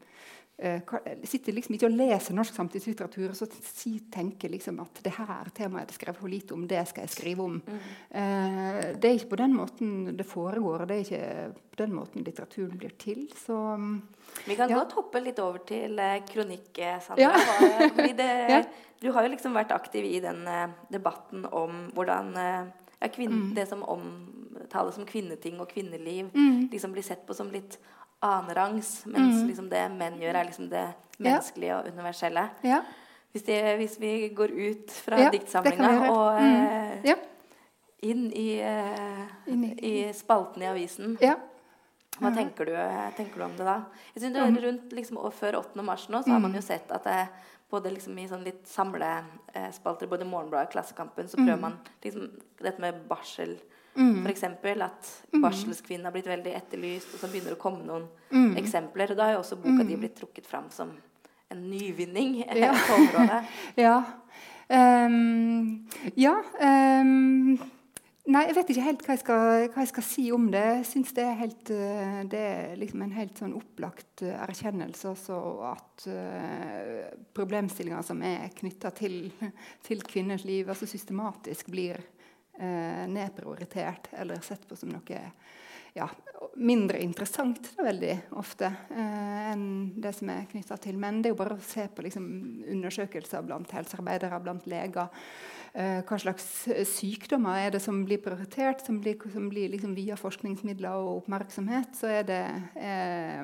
sitter 0.55 1.51
liksom 1.51 1.75
ikke 1.75 1.87
og 1.89 1.97
leser 1.99 2.35
norsk 2.35 2.55
samtidslitteratur 2.55 3.33
og 3.33 3.35
så 3.35 3.47
tenker 4.13 4.53
liksom 4.53 4.77
at 4.79 5.01
det 5.03 5.11
her 5.17 5.49
temaet 5.55 5.91
er 5.91 5.97
skrevet 5.97 6.21
for 6.21 6.31
lite 6.31 6.55
om, 6.55 6.63
det 6.69 6.79
skal 6.87 7.03
jeg 7.03 7.11
skrive 7.11 7.43
om. 7.43 7.57
Mm. 7.59 7.81
Eh, 8.21 8.77
det 8.95 9.09
er 9.09 9.17
ikke 9.17 9.33
på 9.33 9.39
den 9.41 9.55
måten 9.57 9.89
det 10.15 10.27
foregår. 10.29 10.85
og 10.85 10.87
Det 10.87 10.95
er 10.95 11.03
ikke 11.03 11.65
på 11.73 11.81
den 11.81 11.95
måten 11.97 12.23
litteraturen 12.23 12.79
blir 12.79 12.95
til. 12.97 13.25
Så, 13.35 13.57
Vi 14.45 14.55
kan 14.55 14.71
ja. 14.71 14.79
godt 14.79 14.95
hoppe 14.95 15.19
litt 15.19 15.41
over 15.43 15.59
til 15.67 15.99
uh, 15.99 16.23
kronikksamlinga. 16.23 17.35
Ja. 18.15 18.55
ja. 18.55 18.63
Du 19.03 19.11
har 19.11 19.27
jo 19.27 19.33
liksom 19.35 19.53
vært 19.59 19.75
aktiv 19.75 20.07
i 20.07 20.21
den 20.23 20.47
eh, 20.47 20.71
debatten 20.89 21.43
om 21.51 21.89
hvordan 21.93 22.31
ja, 22.39 23.09
mm. 23.11 23.51
det 23.59 23.67
som 23.67 23.83
omtales 23.83 24.95
som 24.95 25.05
kvinneting 25.05 25.59
og 25.59 25.67
kvinneliv, 25.67 26.31
mm. 26.31 26.71
liksom 26.71 26.95
blir 26.95 27.03
sett 27.03 27.27
på 27.27 27.35
som 27.35 27.51
litt 27.51 27.75
annenrangs, 28.25 28.91
mens 29.05 29.41
mm. 29.41 29.47
liksom 29.49 29.71
det 29.71 29.83
menn 29.95 30.19
gjør, 30.21 30.39
er 30.39 30.49
liksom 30.49 30.69
det 30.71 30.85
menneskelige 31.17 31.79
og 31.79 31.89
universelle. 31.93 32.45
Ja. 32.65 32.81
Hvis, 33.31 33.43
det, 33.47 33.59
hvis, 33.79 33.97
vi 33.99 34.13
går 34.35 34.53
ut 34.53 34.93
fra 35.05 35.19
ja, 35.25 35.31
diktsamlinga 35.33 35.89
og 36.11 36.37
mm. 36.39 37.01
eh, 37.03 37.25
inn, 38.07 38.29
i, 38.31 38.49
eh, 38.63 39.25
inn, 39.51 39.65
i, 39.73 39.73
i, 39.89 39.95
spalten 40.15 40.63
i 40.63 40.71
avisen 40.71 41.17
hva 42.15 42.31
tenker 42.31 42.69
du, 42.69 42.75
tenker 43.17 43.41
du, 43.41 43.43
om 43.43 43.55
det 43.57 43.65
da? 43.67 43.79
Jeg 44.13 44.21
synes 44.23 44.35
det 44.37 44.43
er 44.45 44.61
rundt 44.63 44.93
liksom, 44.95 45.17
Før 45.35 45.57
8. 45.59 45.83
mars 45.83 46.05
nå 46.07 46.21
så 46.23 46.31
har 46.31 46.39
man 46.39 46.55
jo 46.55 46.61
mm. 46.63 46.67
sett 46.69 46.93
at 46.95 47.03
det, 47.03 47.25
både 47.71 47.91
liksom 47.91 48.15
i 48.21 48.27
sånn 48.29 48.45
litt 48.45 48.63
samlespalter, 48.71 50.07
både 50.07 50.27
Morgenbladet 50.29 50.69
og 50.69 50.75
Klassekampen, 50.77 51.27
så 51.27 51.39
prøver 51.41 51.59
mm. 51.59 51.65
man 51.65 51.75
liksom 52.05 52.29
dette 52.61 52.83
med 52.83 53.01
barsel 53.09 53.57
Mm. 53.95 54.25
F.eks. 54.25 54.43
at 54.43 55.11
barselskvinnen 55.41 56.05
har 56.07 56.15
blitt 56.15 56.27
veldig 56.27 56.53
etterlyst, 56.57 57.13
og 57.13 57.21
så 57.21 57.29
begynner 57.31 57.53
det 57.53 57.59
å 57.59 57.61
komme 57.61 57.85
noen 57.87 58.07
mm. 58.31 58.55
eksempler. 58.59 59.13
Og 59.13 59.19
da 59.19 59.29
har 59.29 59.37
jo 59.37 59.43
også 59.43 59.59
boka 59.61 59.81
mm. 59.81 59.87
di 59.89 59.99
blitt 60.01 60.17
trukket 60.19 60.49
fram 60.49 60.67
som 60.73 60.91
en 61.53 61.63
nyvinning 61.69 62.41
ja. 62.65 62.73
på 62.75 62.99
området. 62.99 63.55
ja. 63.85 63.95
Um, 64.65 65.87
ja 66.17 66.39
um, 66.57 67.57
Nei, 68.25 68.47
jeg 68.47 68.55
vet 68.57 68.69
ikke 68.73 68.83
helt 68.87 69.03
hva 69.05 69.13
jeg 69.13 69.21
skal, 69.21 69.65
hva 69.69 69.83
jeg 69.83 69.89
skal 69.91 70.05
si 70.07 70.23
om 70.33 70.47
det. 70.49 70.63
Jeg 70.79 70.85
syns 70.89 71.11
det 71.13 71.21
er, 71.21 71.35
helt, 71.37 71.69
eh, 71.69 72.15
det 72.31 72.39
er 72.41 72.71
liksom 72.81 73.03
en 73.05 73.13
helt 73.13 73.37
sånn 73.37 73.53
opplagt 73.53 74.23
eh, 74.25 74.33
erkjennelse 74.47 75.11
også 75.11 75.37
at 75.69 76.07
uh, 76.09 77.03
problemstillinger 77.37 78.01
som 78.07 78.23
er 78.25 78.47
knytta 78.57 78.89
til, 78.97 79.29
til, 79.85 80.01
kvinners 80.09 80.41
liv, 80.41 80.65
altså 80.65 80.89
systematisk 80.89 81.69
blir 81.69 82.01
eh, 82.59 83.05
nedprioritert 83.11 84.11
eller 84.19 84.41
sett 84.45 84.67
på 84.67 84.77
som 84.79 84.91
noe 84.93 85.21
ja, 85.95 86.09
mindre 86.55 86.99
interessant 86.99 87.69
da, 87.77 87.85
veldig 87.87 88.15
ofte 88.35 88.67
eh, 88.67 89.51
enn 89.53 89.67
det 90.01 90.11
som 90.17 90.31
er 90.33 90.47
knytta 90.51 90.77
til 90.83 90.97
menn. 90.99 91.21
Det 91.21 91.29
er 91.29 91.35
jo 91.35 91.39
bare 91.39 91.55
å 91.55 91.63
se 91.63 91.87
på 91.87 92.03
liksom, 92.03 92.25
undersøkelser 92.75 93.45
blant 93.47 93.71
helsearbeidere, 93.75 94.41
blant 94.43 94.67
leger. 94.67 95.07
Eh, 95.75 95.97
hva 96.07 96.15
slags 96.15 96.45
sykdommer 96.87 97.57
er 97.59 97.73
det 97.73 97.81
som 97.83 97.97
blir 98.07 98.21
prioritert, 98.23 98.79
som 98.85 99.01
blir, 99.03 99.17
som 99.33 99.49
blir 99.51 99.73
liksom 99.73 99.91
via 99.97 100.15
forskningsmidler 100.15 100.95
og 100.95 101.17
oppmerksomhet? 101.17 101.89
Så 101.99 102.07
er 102.15 102.21
det, 102.23 102.43
eh, 102.79 103.41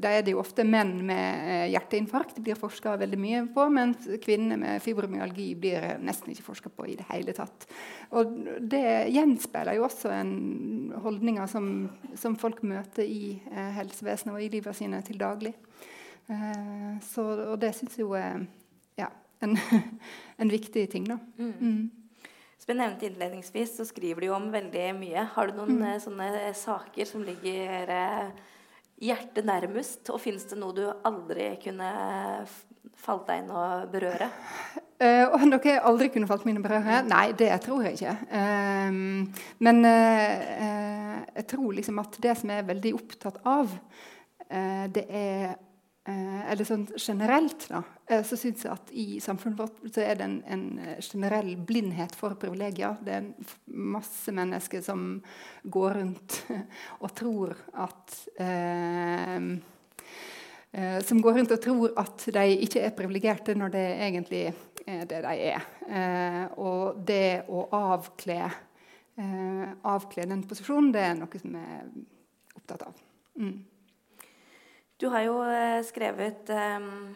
da 0.00 0.12
er 0.14 0.24
det 0.24 0.32
jo 0.32 0.40
ofte 0.40 0.64
menn 0.64 0.94
med 1.04 1.42
eh, 1.44 1.66
hjerteinfarkt 1.74 2.38
det 2.38 2.46
blir 2.46 2.56
forska 2.56 2.94
veldig 3.02 3.18
mye 3.20 3.42
på, 3.52 3.66
mens 3.76 4.08
kvinner 4.24 4.56
med 4.56 4.80
fibromyalgi 4.80 5.50
blir 5.60 5.84
nesten 6.00 6.32
ikke 6.32 6.46
forska 6.48 6.72
på 6.72 6.86
i 6.88 6.96
det 6.96 7.04
hele 7.10 7.34
tatt. 7.36 7.68
Og 8.16 8.32
det 8.60 9.12
gjenspeiler 9.12 9.76
jo 9.76 9.84
også 9.84 10.14
en 10.16 10.94
holdninger 11.04 11.44
som, 11.50 11.90
som 12.16 12.38
folk 12.40 12.62
møter 12.64 13.04
i 13.04 13.34
eh, 13.52 13.74
helsevesenet 13.76 14.32
og 14.32 14.40
i 14.40 14.48
livet 14.56 14.80
sine 14.80 15.02
til 15.04 15.20
daglig. 15.20 15.52
Eh, 16.30 16.96
så, 17.04 17.26
og 17.50 17.60
det 17.60 17.74
syns 17.76 18.00
jo 18.00 18.14
er 18.16 18.48
en, 19.44 19.56
en 20.40 20.52
viktig 20.52 20.86
ting, 20.92 21.08
da. 21.08 21.18
Mm. 21.38 21.54
Mm. 21.60 22.26
Som 22.60 22.74
jeg 22.74 22.80
nevnte 22.82 23.08
innledningsvis, 23.08 23.74
så 23.78 23.86
skriver 23.88 24.20
du 24.20 24.28
jo 24.28 24.36
om 24.36 24.50
veldig 24.52 24.90
mye. 24.98 25.24
Har 25.34 25.48
du 25.48 25.56
noen 25.56 25.78
mm. 25.78 25.84
Eh, 25.88 26.00
sånne 26.02 26.50
saker 26.54 27.08
som 27.08 27.24
ligger 27.24 27.92
eh, 27.94 28.50
hjertet 29.00 29.48
nærmest? 29.48 30.04
Og 30.12 30.20
fins 30.20 30.44
det 30.50 30.58
noe 30.60 30.76
du 30.76 30.84
aldri 31.08 31.54
kunne 31.62 31.88
falt 33.00 33.26
deg 33.30 33.42
inn 33.42 33.50
å 33.54 33.64
berøre? 33.90 34.28
Uh, 35.00 35.32
og 35.32 35.46
noe 35.48 35.64
jeg 35.64 35.80
aldri 35.88 36.10
kunne 36.12 36.28
falt 36.28 36.44
mine 36.44 36.60
berøre? 36.60 37.00
Nei, 37.08 37.30
det 37.32 37.48
tror 37.64 37.86
jeg 37.86 37.96
ikke. 37.96 38.12
Uh, 38.28 39.48
men 39.64 39.80
uh, 39.88 41.24
jeg 41.32 41.46
tror 41.54 41.72
liksom 41.78 42.02
at 42.04 42.20
det 42.20 42.36
som 42.42 42.52
jeg 42.52 42.60
er 42.60 42.68
veldig 42.68 42.92
opptatt 42.98 43.40
av, 43.48 43.72
det 44.50 45.04
er 45.14 45.52
eller 46.10 46.66
sånn 46.66 46.86
generelt, 46.96 47.66
da, 47.70 47.82
eh, 48.08 48.22
så 48.26 48.36
syns 48.38 48.64
jeg 48.64 48.72
at 48.72 48.92
i 48.96 49.06
samfunnet 49.22 49.58
vårt 49.58 49.82
så 49.92 50.02
er 50.04 50.18
det 50.18 50.26
en, 50.26 50.38
en, 50.46 50.64
generell 51.04 51.52
blindhet 51.66 52.14
for 52.18 52.36
privilegier. 52.40 52.96
Det 53.04 53.16
er 53.16 53.28
masse 53.66 54.32
mennesker 54.34 54.82
som 54.84 55.20
går 55.62 55.98
rundt 56.00 56.40
og 57.02 57.12
tror 57.18 57.54
at 57.84 58.16
eh, 58.40 59.36
eh, 60.72 60.98
Som 61.06 61.22
går 61.22 61.40
rundt 61.40 61.54
og 61.56 61.62
tror 61.62 61.94
at 62.00 62.26
de 62.34 62.46
ikke 62.66 62.84
er 62.86 62.96
privilegerte, 62.96 63.54
når 63.58 63.74
det 63.76 63.86
egentlig 64.08 64.44
er 64.86 65.06
det 65.06 65.22
de 65.26 65.34
er. 65.50 65.66
Eh, 65.86 66.44
og 66.58 67.02
det 67.06 67.44
å 67.48 67.66
avkle, 67.76 68.40
eh, 69.16 69.66
avkle 69.82 70.28
den 70.30 70.46
posisjonen, 70.48 70.92
det 70.94 71.04
er 71.04 71.18
noe 71.18 71.42
som 71.42 71.58
jeg 71.60 71.82
er 71.82 71.90
opptatt 72.56 72.88
av. 72.88 73.04
Mm. 73.40 73.58
Du 75.00 75.08
har 75.08 75.24
jo 75.24 75.38
eh, 75.48 75.80
skrevet 75.88 76.50
um, 76.52 77.14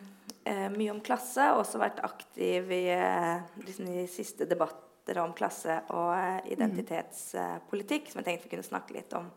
mye 0.72 0.92
om 0.92 1.02
klasse, 1.04 1.50
og 1.52 1.62
også 1.62 1.80
vært 1.80 2.00
aktiv 2.04 2.70
i 2.72 2.84
liksom 3.64 3.88
de 3.88 4.04
siste 4.12 4.46
debatter 4.48 5.20
om 5.20 5.32
klasse 5.36 5.78
og 5.92 6.48
identitetspolitikk, 6.52 8.08
som 8.08 8.20
jeg 8.20 8.26
tenkte 8.28 8.48
vi 8.48 8.52
kunne 8.54 8.66
snakke 8.66 8.96
litt 8.96 9.12
om 9.16 9.30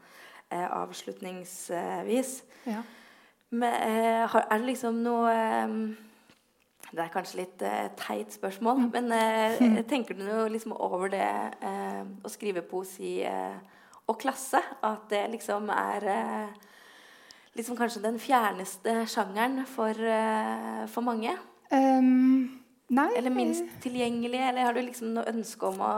avslutningsvis. 0.51 2.31
Ja. 2.67 2.81
Men, 3.55 3.73
er 4.27 4.27
det 4.51 4.67
liksom 4.67 4.99
noe 5.03 5.31
um, 5.63 5.79
Det 6.91 7.03
er 7.03 7.11
kanskje 7.11 7.41
litt 7.41 7.63
eh, 7.67 7.89
teit 7.99 8.35
spørsmål, 8.35 8.79
mm. 8.79 8.89
men 8.95 9.11
eh, 9.15 9.81
tenker 9.87 10.15
du 10.15 10.23
noe 10.23 10.47
liksom 10.51 10.75
over 10.75 11.11
det 11.11 11.27
å 12.23 12.31
skrive 12.31 12.63
poesi 12.63 13.19
og 14.07 14.15
klasse? 14.23 14.61
At 14.87 15.09
det 15.11 15.25
liksom 15.35 15.67
er 15.71 16.07
liksom 17.57 17.77
kanskje 17.79 18.03
den 18.05 18.19
fjerneste 18.21 19.01
sjangeren 19.09 19.65
for, 19.69 19.97
uh, 19.97 20.85
for 20.91 21.05
mange? 21.05 21.33
Um, 21.71 22.61
nei. 22.89 23.09
Eller 23.17 23.33
minst 23.33 23.65
tilgjengelig? 23.83 24.39
Eller 24.39 24.69
har 24.69 24.77
du 24.77 24.81
liksom 24.85 25.11
noe 25.17 25.27
ønske 25.33 25.67
om 25.67 25.81
å 25.83 25.91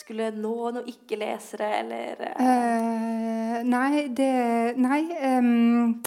skulle 0.00 0.30
nå 0.32 0.54
noen 0.70 0.86
ikke-lesere, 0.88 1.68
eller 1.82 2.24
uh... 2.38 3.60
Nei, 3.66 4.06
det 4.16 4.32
Nei. 4.80 5.02
Um, 5.18 6.00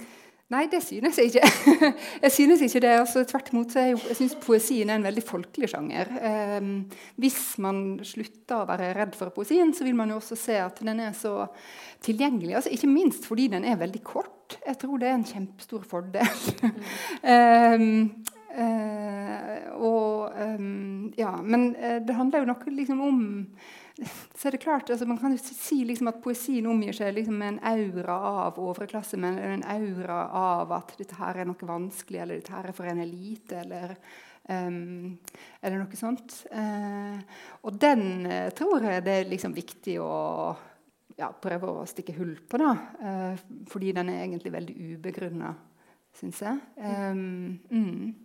Nei, 0.54 0.68
det 0.70 0.84
synes 0.86 1.18
jeg 1.18 1.32
ikke. 1.32 1.48
jeg 2.26 2.32
synes 2.36 2.62
ikke 2.62 2.82
det. 2.84 2.92
Altså, 3.00 3.24
tvert 3.26 3.50
imot 3.54 3.74
jeg, 3.78 3.96
jeg 4.10 4.18
synes 4.20 4.36
poesien 4.44 4.92
er 4.92 5.00
en 5.00 5.08
veldig 5.08 5.24
folkelig 5.26 5.70
sjanger. 5.72 6.12
Um, 6.60 6.74
hvis 7.22 7.40
man 7.64 7.80
slutter 8.06 8.60
å 8.60 8.68
være 8.70 8.92
redd 9.00 9.18
for 9.18 9.34
poesien, 9.34 9.74
så 9.74 9.88
vil 9.88 9.98
man 9.98 10.14
jo 10.14 10.20
også 10.20 10.38
se 10.38 10.60
at 10.62 10.82
den 10.86 11.02
er 11.02 11.16
så 11.18 11.48
tilgjengelig. 12.06 12.58
Altså, 12.60 12.74
ikke 12.76 12.92
minst 12.92 13.26
fordi 13.30 13.48
den 13.56 13.66
er 13.66 13.80
veldig 13.82 14.04
kort. 14.06 14.33
Jeg 14.66 14.80
tror 14.82 15.00
det 15.02 15.10
er 15.10 15.18
en 15.18 15.28
kjempestor 15.28 15.86
fordel. 15.88 16.28
Mm. 16.64 17.84
um, 17.84 18.26
uh, 18.64 19.54
og 19.82 20.36
um, 20.38 21.14
Ja, 21.18 21.36
men 21.42 21.76
uh, 21.76 22.00
det 22.06 22.18
handler 22.18 22.44
jo 22.44 22.52
noe 22.52 22.76
liksom 22.82 23.02
om 23.02 23.24
så 24.36 24.48
er 24.48 24.52
det 24.52 24.64
klart, 24.64 24.90
altså 24.90 25.06
Man 25.06 25.18
kan 25.18 25.32
jo 25.36 25.38
si 25.38 25.84
liksom 25.86 26.10
at 26.10 26.22
poesien 26.24 26.66
omgir 26.66 26.96
seg 26.98 27.14
liksom 27.14 27.38
med 27.38 27.54
en 27.54 27.60
aura 27.74 28.16
av 28.26 28.60
overklasse, 28.60 29.20
men 29.22 29.38
en 29.38 29.66
aura 29.70 30.24
av 30.34 30.74
at 30.74 30.96
dette 30.98 31.18
her 31.20 31.42
er 31.42 31.50
noe 31.50 31.70
vanskelig, 31.70 32.22
eller 32.24 32.42
dette 32.42 32.56
her 32.56 32.70
er 32.70 32.78
for 32.78 32.90
en 32.90 33.04
elite, 33.04 33.62
eller, 33.62 33.94
um, 34.50 35.14
eller 35.62 35.84
noe 35.84 36.00
sånt. 36.00 36.40
Uh, 36.50 37.22
og 37.62 37.78
den 37.82 38.26
uh, 38.26 38.50
tror 38.58 38.90
jeg 38.90 39.06
det 39.06 39.18
er 39.20 39.30
liksom 39.30 39.54
viktig 39.54 40.00
å 40.02 40.12
ja, 41.20 41.30
prøve 41.44 41.72
å 41.72 41.88
stikke 41.90 42.16
hull 42.18 42.36
på, 42.50 42.60
da. 42.62 42.72
Uh, 43.02 43.66
fordi 43.72 43.92
den 43.96 44.12
er 44.14 44.24
egentlig 44.24 44.54
veldig 44.54 44.78
ubegrunna, 44.94 45.54
syns 46.20 46.42
jeg. 46.44 46.62
Um, 46.78 47.60
mm. 47.70 48.16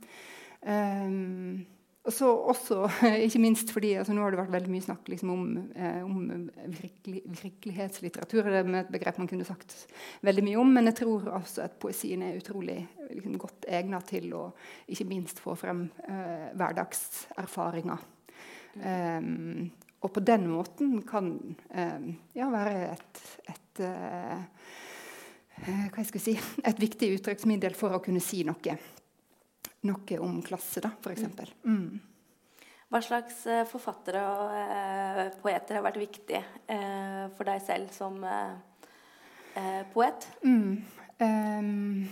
um, 0.65 1.67
og 2.09 2.15
så 2.15 2.29
også, 2.53 2.77
ikke 3.27 3.41
minst 3.43 3.73
fordi 3.73 3.93
altså, 4.01 4.15
Nå 4.17 4.23
har 4.25 4.33
det 4.33 4.41
vært 4.41 4.55
veldig 4.55 4.73
mye 4.73 4.85
snakk 4.87 5.09
liksom, 5.13 5.33
om, 5.35 5.49
eh, 5.77 5.99
om 6.05 6.49
virkelig, 6.79 7.23
virkelighetslitteratur. 7.43 8.49
Det 8.49 8.63
er 8.63 8.71
et 8.81 8.93
begrep 8.95 9.19
man 9.21 9.29
kunne 9.29 9.45
sagt 9.45 9.75
veldig 10.25 10.45
mye 10.47 10.61
om. 10.63 10.71
Men 10.73 10.89
jeg 10.89 11.01
tror 11.03 11.29
også 11.41 11.67
at 11.67 11.77
poesien 11.83 12.25
er 12.25 12.39
utrolig 12.39 12.79
liksom, 13.11 13.37
godt 13.41 13.69
egnet 13.69 14.09
til 14.09 14.33
å 14.39 14.47
ikke 14.89 15.09
minst 15.11 15.43
få 15.45 15.57
frem 15.59 15.85
eh, 16.09 16.49
hverdagserfaringer. 16.57 18.09
Um, 18.79 19.69
og 19.99 20.13
på 20.15 20.23
den 20.23 20.47
måten 20.51 21.01
kan 21.07 21.33
um, 21.35 22.11
ja, 22.37 22.49
være 22.53 22.75
et, 22.93 23.23
et 23.51 23.83
uh, 23.83 24.69
hva 25.59 25.99
jeg 25.99 26.11
skal 26.13 26.23
si, 26.23 26.37
et 26.71 26.83
viktig 26.83 27.11
uttrykksmiddel 27.17 27.75
for 27.79 27.97
å 27.97 28.03
kunne 28.05 28.23
si 28.23 28.45
noe 28.47 28.79
noe 29.89 30.19
om 30.23 30.41
klasse, 30.43 30.83
da, 30.83 30.91
f.eks. 30.91 31.53
Mm. 31.63 31.99
Hva 32.89 33.01
slags 33.05 33.45
forfattere 33.71 34.23
og 34.27 35.37
poeter 35.43 35.79
har 35.79 35.85
vært 35.87 36.01
viktig 36.01 36.41
uh, 36.41 37.29
for 37.37 37.47
deg 37.47 37.63
selv 37.63 37.93
som 37.95 38.19
poet? 39.95 40.27
Mm. 40.43 40.83
Um, 41.19 42.09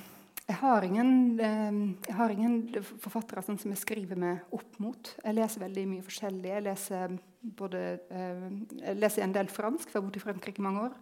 jeg, 0.46 0.56
har 0.60 0.86
ingen, 0.86 1.10
jeg 1.38 2.14
har 2.16 2.32
ingen 2.34 2.56
forfattere 3.02 3.42
sånn 3.46 3.58
som 3.58 3.74
jeg 3.74 3.82
skriver 3.82 4.18
meg 4.18 4.54
opp 4.54 4.78
mot. 4.82 5.10
Jeg 5.22 5.36
leser 5.36 5.62
veldig 5.66 5.84
mye 5.90 6.06
forskjellig. 6.06 6.52
Jeg 6.52 6.64
leser, 6.66 7.16
både, 7.56 7.82
jeg 8.10 8.96
leser 8.98 9.24
en 9.24 9.34
del 9.34 9.48
fransk, 9.52 9.88
for 9.88 9.98
jeg 9.98 10.02
har 10.02 10.06
bodd 10.08 10.20
i 10.20 10.24
Frankrike 10.24 10.62
i 10.62 10.66
mange 10.66 10.86
år. 10.88 10.96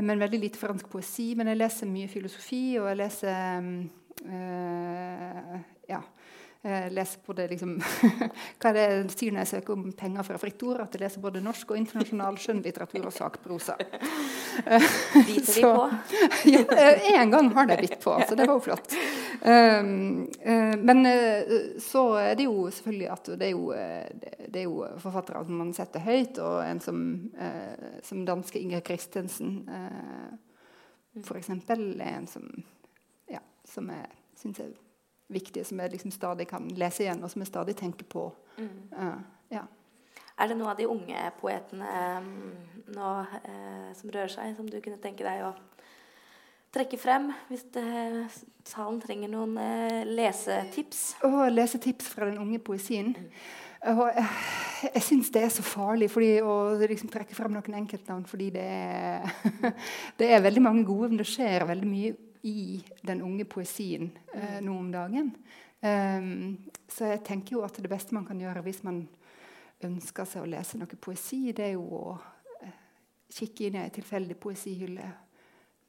Men 0.00 0.20
veldig 0.20 0.40
lite 0.42 0.60
fransk 0.60 0.88
poesi. 0.92 1.32
Men 1.38 1.52
jeg 1.52 1.60
leser 1.60 1.90
mye 1.90 2.10
filosofi, 2.10 2.62
og 2.80 2.90
jeg 2.90 3.00
leser 3.00 3.68
øh, 4.26 5.54
ja, 5.88 6.00
jeg 6.68 6.92
leser 6.96 7.20
både 7.26 7.46
liksom, 7.50 7.74
Hva 8.60 8.70
er 8.70 8.76
det 8.76 9.14
sier 9.14 9.34
når 9.34 9.44
jeg 9.44 9.50
søker 9.52 9.74
om 9.74 9.86
penger 9.96 10.26
fra 10.26 10.38
Fritt 10.40 10.62
Ord? 10.66 10.82
At 10.84 10.96
jeg 10.96 11.02
leser 11.02 11.22
både 11.22 11.42
norsk 11.44 11.72
og 11.72 11.80
internasjonal 11.80 12.38
skjønnlitteratur 12.40 13.08
og 13.08 13.14
sakprosa. 13.14 13.76
Biter 15.28 15.54
de 15.54 15.64
på? 15.64 15.74
ja, 16.54 16.64
en 17.18 17.34
gang 17.34 17.50
har 17.54 17.70
de 17.70 17.78
bitt 17.82 17.98
på, 18.02 18.16
så 18.28 18.38
det 18.38 18.48
var 18.48 18.58
jo 18.58 18.64
flott. 18.68 18.96
Um, 19.42 20.26
uh, 20.42 20.74
men 20.82 21.04
uh, 21.06 21.54
så 21.82 22.04
er 22.22 22.34
det 22.38 22.48
jo 22.48 22.66
selvfølgelig 22.74 23.10
at 23.14 23.30
det 23.38 23.48
er 23.48 23.54
jo, 23.54 23.70
uh, 23.70 24.42
det 24.48 24.62
er 24.62 24.66
jo 24.66 24.82
forfattere 25.02 25.44
som 25.46 25.62
man 25.62 25.72
setter 25.76 26.04
høyt, 26.04 26.40
og 26.42 26.58
en 26.64 26.82
som, 26.82 26.98
som 28.04 28.26
danske 28.26 28.60
Inger 28.60 28.82
Christensen 28.84 29.62
uh, 29.68 30.34
f.eks. 31.22 31.50
er 31.50 32.04
en 32.08 32.28
som, 32.30 32.50
ja, 33.30 33.42
som 33.68 33.88
jeg 33.92 34.12
syns 34.38 34.62
er 34.62 34.76
viktige 35.28 35.66
som 35.68 35.80
jeg 35.82 35.92
liksom 35.94 36.12
stadig 36.14 36.48
kan 36.50 36.68
lese 36.78 37.04
igjen, 37.04 37.22
og 37.22 37.32
som 37.32 37.42
jeg 37.44 37.50
stadig 37.50 37.76
tenker 37.78 38.08
på. 38.08 38.28
Mm. 38.58 38.70
Uh, 38.92 39.18
ja. 39.52 39.64
Er 40.38 40.50
det 40.50 40.58
noen 40.58 40.72
av 40.72 40.78
de 40.78 40.88
unge 40.88 41.22
poetene 41.40 41.88
um, 42.22 42.28
nå 42.94 43.14
uh, 43.26 43.88
som 43.98 44.12
rører 44.14 44.32
seg, 44.32 44.54
som 44.56 44.68
du 44.70 44.78
kunne 44.84 45.00
tenke 45.02 45.26
deg 45.26 45.42
å 45.46 45.54
trekke 46.74 46.98
frem 47.00 47.30
hvis 47.48 47.64
det, 47.74 47.86
salen 48.68 49.00
trenger 49.02 49.32
noen 49.32 49.56
uh, 49.58 50.02
lesetips? 50.08 51.18
Oh, 51.26 51.46
lesetips 51.50 52.12
fra 52.12 52.30
den 52.30 52.40
unge 52.42 52.62
poesien? 52.62 53.14
Mm. 53.18 53.32
Og 53.94 54.08
jeg, 54.10 54.30
jeg 54.88 55.02
syns 55.06 55.28
det 55.34 55.42
er 55.44 55.52
så 55.54 55.62
farlig 55.62 56.08
fordi, 56.10 56.30
å 56.42 56.74
liksom 56.80 57.10
trekke 57.12 57.36
frem 57.36 57.52
noen 57.54 57.76
enkeltnavn, 57.78 58.24
fordi 58.26 58.48
det 58.56 58.64
er, 58.64 59.28
det 60.18 60.32
er 60.32 60.42
veldig 60.42 60.64
mange 60.64 60.86
gode, 60.88 61.12
men 61.12 61.20
det 61.20 61.28
skjer 61.30 61.66
veldig 61.68 61.90
mye 61.90 62.16
i 62.42 62.82
den 63.02 63.22
unge 63.22 63.44
poesien 63.44 64.10
eh, 64.34 64.60
nå 64.60 64.74
om 64.78 64.90
dagen. 64.92 65.32
Um, 65.80 66.56
så 66.90 67.12
jeg 67.12 67.22
tenker 67.26 67.54
jo 67.54 67.62
at 67.62 67.76
det 67.78 67.90
beste 67.90 68.14
man 68.16 68.24
kan 68.26 68.40
gjøre 68.40 68.64
hvis 68.66 68.82
man 68.82 69.04
ønsker 69.86 70.26
seg 70.26 70.42
å 70.42 70.50
lese 70.50 70.78
noe 70.78 70.98
poesi, 70.98 71.52
det 71.54 71.68
er 71.68 71.74
jo 71.76 71.84
å 72.00 72.04
eh, 72.64 72.78
kikke 73.30 73.68
inn 73.68 73.78
i 73.78 73.82
ei 73.84 73.92
tilfeldig 73.94 74.38
poesihylle 74.42 75.10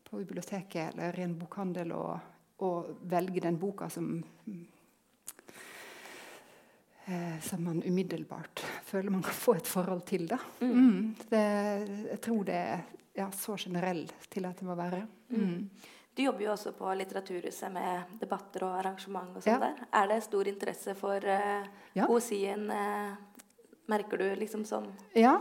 på 0.10 0.20
biblioteket 0.22 0.94
eller 0.94 1.18
i 1.18 1.26
en 1.26 1.38
bokhandel 1.40 1.94
og, 1.98 2.12
og 2.66 2.94
velge 3.10 3.42
den 3.46 3.58
boka 3.62 3.90
som 3.90 4.12
eh, 7.10 7.40
som 7.42 7.66
man 7.66 7.82
umiddelbart 7.82 8.62
føler 8.86 9.10
man 9.14 9.26
kan 9.26 9.34
få 9.34 9.58
et 9.58 9.68
forhold 9.68 10.06
til. 10.06 10.28
Da. 10.30 10.38
Mm. 10.62 10.74
Mm, 10.74 11.16
det, 11.30 11.46
jeg 12.12 12.22
tror 12.26 12.44
det 12.46 12.60
er 12.60 12.84
ja, 13.20 13.32
så 13.34 13.58
generell 13.58 14.06
til 14.30 14.46
at 14.46 14.60
det 14.60 14.68
må 14.68 14.78
være. 14.78 15.02
Mm. 15.34 15.70
Du 16.20 16.24
jobber 16.26 16.44
jo 16.44 16.52
også 16.52 16.74
på 16.76 16.90
Litteraturhuset 17.00 17.72
med 17.72 18.18
debatter 18.20 18.66
og 18.68 18.74
arrangement. 18.82 19.38
og 19.38 19.44
sånt 19.44 19.54
ja. 19.54 19.70
der. 19.70 19.86
Er 20.02 20.10
det 20.12 20.18
stor 20.26 20.50
interesse 20.52 20.96
for 21.00 21.24
uh, 21.24 21.70
ja. 21.96 22.08
poesien? 22.10 22.66
Uh, 22.68 23.46
merker 23.88 24.20
du 24.20 24.26
liksom 24.36 24.66
sånn? 24.68 24.90
Ja, 25.16 25.38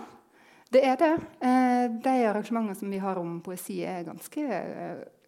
det 0.71 0.85
er 0.87 0.95
det. 1.01 1.11
Uh, 1.43 1.99
de 2.05 2.15
arrangementene 2.29 2.79
som 2.79 2.95
vi 2.95 3.03
har 3.03 3.19
om 3.19 3.41
poesi, 3.43 3.81
er 3.83 4.07
ganske 4.07 4.63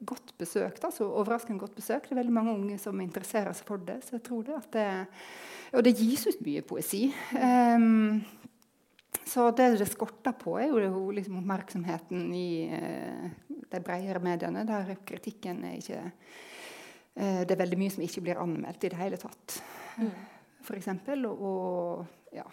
godt 0.06 0.36
besøkt. 0.38 0.86
altså 0.86 1.10
Overraskende 1.10 1.58
godt 1.64 1.74
besøkt. 1.74 2.06
Det 2.06 2.14
er 2.14 2.22
veldig 2.22 2.38
mange 2.38 2.54
unge 2.54 2.78
som 2.78 3.02
interesserer 3.02 3.50
seg 3.50 3.66
for 3.74 3.82
det. 3.90 4.04
så 4.06 4.20
jeg 4.20 4.28
tror 4.30 4.46
det 4.46 4.60
at 4.60 4.70
det 4.78 4.88
og 5.74 5.82
det 5.86 5.96
gis 5.98 6.28
ut 6.30 6.46
mye 6.46 6.62
poesi. 6.66 7.08
Um, 7.34 8.22
så 9.30 9.46
det 9.54 9.68
det 9.78 9.86
skorter 9.86 10.34
på, 10.38 10.56
er 10.58 10.72
jo 10.72 11.04
liksom 11.14 11.38
oppmerksomheten 11.38 12.28
i 12.34 12.50
uh, 12.72 13.56
de 13.70 13.82
bredere 13.84 14.22
mediene, 14.24 14.64
der 14.66 14.96
kritikken 15.06 15.62
er 15.68 15.78
ikke 15.78 16.02
uh, 16.02 17.42
Det 17.46 17.54
er 17.54 17.62
veldig 17.62 17.78
mye 17.78 17.94
som 17.94 18.06
ikke 18.06 18.24
blir 18.26 18.42
anmeldt 18.42 18.86
i 18.88 18.92
det 18.92 18.98
hele 18.98 19.20
tatt, 19.20 19.60
mm. 20.02 20.10
f.eks. 20.66 20.90
Og, 21.30 21.44
og 21.50 22.34
ja, 22.34 22.46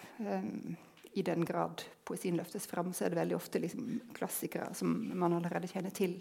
i 1.18 1.26
den 1.26 1.46
grad 1.46 1.82
poesien 2.06 2.38
løftes 2.38 2.66
fram, 2.70 2.94
så 2.94 3.06
er 3.06 3.14
det 3.14 3.22
veldig 3.24 3.38
ofte 3.38 3.62
liksom 3.62 3.90
klassikere 4.18 4.70
som 4.78 4.94
man 5.18 5.38
allerede 5.38 5.70
kjenner 5.72 5.94
til 5.94 6.20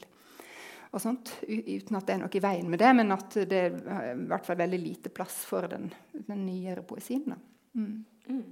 og 0.96 1.02
sånt, 1.02 1.32
uten 1.42 1.98
at 1.98 2.06
det 2.06 2.14
er 2.14 2.20
noe 2.22 2.38
i 2.38 2.40
veien 2.40 2.68
med 2.70 2.80
det, 2.80 2.90
men 2.96 3.12
at 3.12 3.34
det 3.50 3.58
er 3.58 4.12
i 4.14 4.28
hvert 4.30 4.46
fall 4.46 4.58
veldig 4.60 4.78
lite 4.80 5.10
plass 5.12 5.42
for 5.48 5.66
den, 5.68 5.90
den 6.14 6.44
nyere 6.46 6.84
poesien. 6.86 7.34
Mm. 7.76 8.04
Mm. 8.30 8.44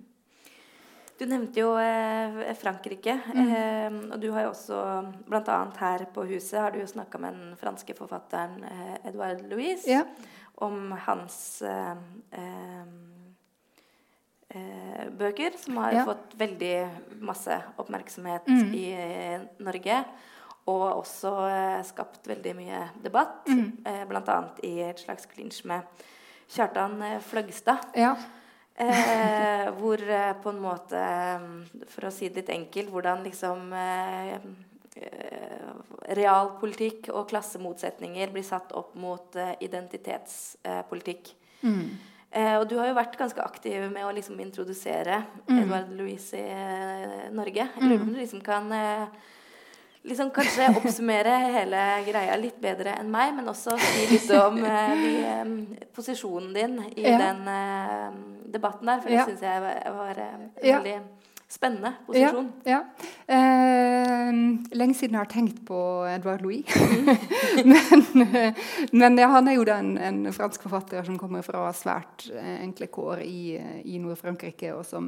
Du 1.18 1.26
nevnte 1.30 1.62
jo 1.62 1.74
eh, 1.78 2.54
Frankrike, 2.58 3.14
mm. 3.30 3.50
eh, 3.54 3.98
og 4.10 4.18
du 4.18 4.32
har 4.34 4.48
jo 4.48 4.50
også 4.50 4.78
bl.a. 5.28 5.58
her 5.78 6.06
på 6.14 6.24
huset 6.26 6.58
har 6.58 6.74
du 6.74 6.80
jo 6.80 6.88
snakka 6.90 7.20
med 7.22 7.38
den 7.38 7.52
franske 7.60 7.94
forfatteren 7.94 8.64
eh, 8.66 8.96
Edouard 9.10 9.44
Louise 9.46 9.86
ja. 9.86 10.02
om 10.66 10.90
hans 11.06 11.36
eh, 11.62 11.94
eh, 12.34 12.90
eh, 14.58 15.06
bøker, 15.14 15.54
som 15.62 15.78
har 15.84 16.00
ja. 16.00 16.04
fått 16.10 16.34
veldig 16.40 16.74
masse 17.22 17.62
oppmerksomhet 17.78 18.50
mm. 18.50 18.74
i 18.74 18.86
Norge. 19.62 20.02
Og 20.64 20.86
også 20.88 21.30
skapt 21.84 22.24
veldig 22.24 22.54
mye 22.56 22.78
debatt, 23.04 23.42
mm. 23.52 23.82
bl.a. 24.08 24.36
i 24.64 24.78
et 24.86 25.02
slags 25.02 25.28
klinsj 25.28 25.66
med 25.68 26.06
Kjartan 26.48 26.96
Fløgstad. 27.20 27.92
Ja. 28.00 28.14
Eh, 28.74 29.70
hvor 29.78 30.02
eh, 30.02 30.32
på 30.42 30.52
en 30.52 30.62
måte, 30.62 31.00
mm, 31.40 31.84
for 31.90 32.08
å 32.08 32.12
si 32.14 32.28
det 32.28 32.42
litt 32.42 32.54
enkelt, 32.54 32.90
hvordan 32.92 33.22
liksom 33.26 33.72
eh, 33.78 34.34
eh, 35.00 35.68
realpolitikk 36.18 37.10
og 37.14 37.28
klassemotsetninger 37.30 38.34
blir 38.34 38.46
satt 38.46 38.74
opp 38.76 38.96
mot 39.00 39.38
identitetspolitikk. 39.64 41.32
Mm. 41.64 41.86
og 42.58 42.66
du 42.68 42.74
har 42.76 42.90
jo 42.90 42.96
vært 42.98 43.14
ganske 43.16 43.40
aktiv 43.40 43.86
med 43.88 44.04
å 44.04 44.10
liksom 44.12 44.36
introdusere 44.42 45.22
mm. 45.46 45.60
Edvard 45.62 45.94
Louise 45.96 46.36
i 46.36 47.30
Norge. 47.32 47.64
Jeg 47.70 47.88
lurer 47.88 48.02
på 48.02 48.04
om 48.04 48.12
du 48.12 48.18
liksom 48.20 48.42
kan 48.44 48.68
liksom 50.04 50.30
kanskje 50.34 50.68
oppsummere 50.78 51.34
hele 51.56 51.82
greia 52.06 52.36
litt 52.40 52.60
bedre 52.62 52.96
enn 53.00 53.10
meg, 53.12 53.34
men 53.38 53.48
også 53.50 53.76
si 53.80 54.06
litt 54.12 54.30
om 54.36 54.60
uh, 54.60 54.94
de, 55.00 55.12
um, 55.40 55.54
posisjonen 55.96 56.52
din 56.56 56.78
i 56.94 57.06
ja. 57.06 57.18
den 57.22 57.44
uh, 57.48 58.08
debatten 58.54 58.90
der. 58.90 59.00
For 59.02 59.12
det 59.12 59.20
ja. 59.20 59.28
syns 59.28 59.44
jeg 59.44 59.64
var, 59.64 59.80
var 59.96 60.20
uh, 60.20 60.48
veldig 60.60 60.98
spennende 61.50 61.92
posisjon. 62.06 62.48
Ja. 62.66 62.80
ja. 63.28 63.38
lenge 64.74 64.96
siden 64.96 65.14
jeg 65.14 65.20
har 65.20 65.30
tenkt 65.30 65.60
på 65.68 65.78
Edvard 66.10 66.42
Louis. 66.42 66.64
men, 67.70 68.04
men 68.92 69.18
han 69.18 69.50
er 69.50 69.58
jo 69.58 69.66
da 69.68 69.78
en, 69.82 69.94
en, 69.98 70.22
fransk 70.34 70.66
forfatter 70.66 71.04
som 71.06 71.18
kommer 71.20 71.44
fra 71.46 71.66
svært 71.76 72.26
enkle 72.58 72.88
kår 72.92 73.22
i, 73.26 73.54
i 73.84 74.00
Nord-Frankrike, 74.02 74.72
og 74.74 74.82
som 74.88 75.06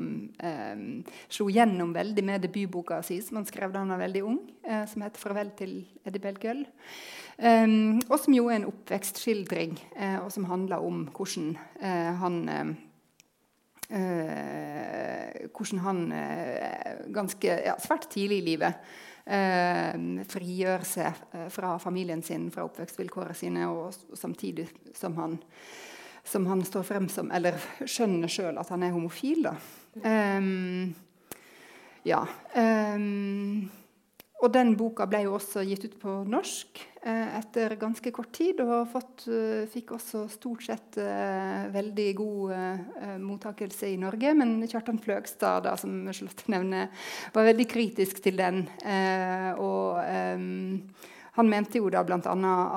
slo 1.28 1.48
gjennom 1.50 1.94
veldig 1.96 2.26
med 2.26 2.46
debutboka 2.46 3.00
si, 3.06 3.18
som 3.24 3.40
han 3.40 3.48
skrev 3.48 3.74
da 3.74 3.82
han 3.82 3.94
var 3.96 4.04
veldig 4.06 4.24
ung. 4.26 4.38
Eh, 4.66 4.86
som 4.86 5.02
heter 5.02 5.20
'Farvel 5.20 5.50
til 5.56 5.86
Eddie 6.04 6.20
Belgøl'. 6.20 6.66
Um, 7.38 8.00
og 8.08 8.18
som 8.18 8.34
jo 8.34 8.48
er 8.48 8.56
en 8.56 8.64
oppvekstskildring, 8.64 9.78
uh, 10.00 10.24
og 10.24 10.32
som 10.32 10.44
handler 10.44 10.76
om 10.76 11.08
hvordan 11.12 11.58
uh, 11.82 12.12
han 12.16 12.76
uh, 13.90 15.48
Hvordan 15.56 15.82
han 15.84 16.00
ganske 17.14 17.48
ja, 17.64 17.76
svært 17.80 18.10
tidlig 18.12 18.42
i 18.42 18.46
livet 18.50 18.88
frigjør 20.30 20.84
seg 20.86 21.22
fra 21.50 21.72
familien 21.82 22.20
sin, 22.22 22.44
fra 22.54 22.62
oppvekstvilkårene 22.68 23.34
sine, 23.34 23.64
og, 23.72 23.96
og 24.12 24.20
samtidig 24.20 24.68
som 24.94 25.16
han, 25.18 25.38
som 26.22 26.46
han 26.46 26.62
står 26.66 26.84
frem 26.86 27.08
som 27.10 27.32
Eller 27.34 27.56
skjønner 27.82 28.30
sjøl 28.30 28.60
at 28.60 28.70
han 28.70 28.84
er 28.86 28.94
homofil. 28.94 29.48
da. 29.48 29.54
Ja. 32.06 32.20
Og 34.46 34.52
den 34.54 34.76
boka 34.78 35.08
ble 35.10 35.24
jo 35.24 35.32
også 35.34 35.64
gitt 35.66 35.88
ut 35.88 35.96
på 35.98 36.12
norsk 36.30 36.78
eh, 37.02 37.38
etter 37.40 37.72
ganske 37.80 38.12
kort 38.14 38.30
tid. 38.36 38.60
Og 38.62 38.86
fått, 38.92 39.24
uh, 39.26 39.64
fikk 39.72 39.96
også 39.96 40.26
stort 40.30 40.62
sett 40.68 40.98
eh, 41.02 41.66
veldig 41.74 42.06
god 42.20 42.54
eh, 42.54 43.16
mottakelse 43.22 43.90
i 43.90 43.98
Norge. 43.98 44.36
Men 44.38 44.60
Kjartan 44.70 45.02
Fløgstad, 45.02 45.66
da, 45.66 45.74
som 45.80 46.06
Charlotte 46.12 46.46
nevner, 46.52 46.94
var 47.34 47.50
veldig 47.50 47.66
kritisk 47.74 48.22
til 48.22 48.38
den. 48.38 48.62
og 49.58 49.98
um, 49.98 50.78
han 51.36 51.50
mente 51.50 51.80
jo 51.82 51.90
da 51.92 52.00
bl.a. 52.06 52.20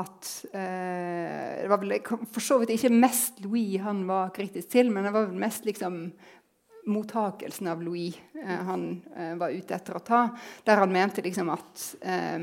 at 0.01 0.31
Det 0.51 1.69
var 1.71 1.79
vel 1.79 1.93
for 2.33 2.43
så 2.43 2.57
vidt 2.59 2.73
ikke 2.73 2.91
mest 2.91 3.39
Louis 3.45 3.77
han 3.79 4.01
var 4.09 4.33
kritisk 4.35 4.73
til, 4.73 4.91
men 4.91 5.07
det 5.07 5.13
var 5.15 5.29
vel 5.29 5.39
mest 5.39 5.69
liksom 5.69 6.01
mottakelsen 6.89 7.67
av 7.71 7.83
Louis 7.83 8.17
eh, 8.33 8.61
han 8.65 9.01
eh, 9.15 9.35
var 9.39 9.49
ute 9.49 9.75
etter 9.75 9.97
å 9.97 10.03
ta, 10.05 10.21
der 10.63 10.81
han 10.81 10.93
mente 10.93 11.23
liksom 11.25 11.51
at 11.53 11.83
eh, 12.01 12.39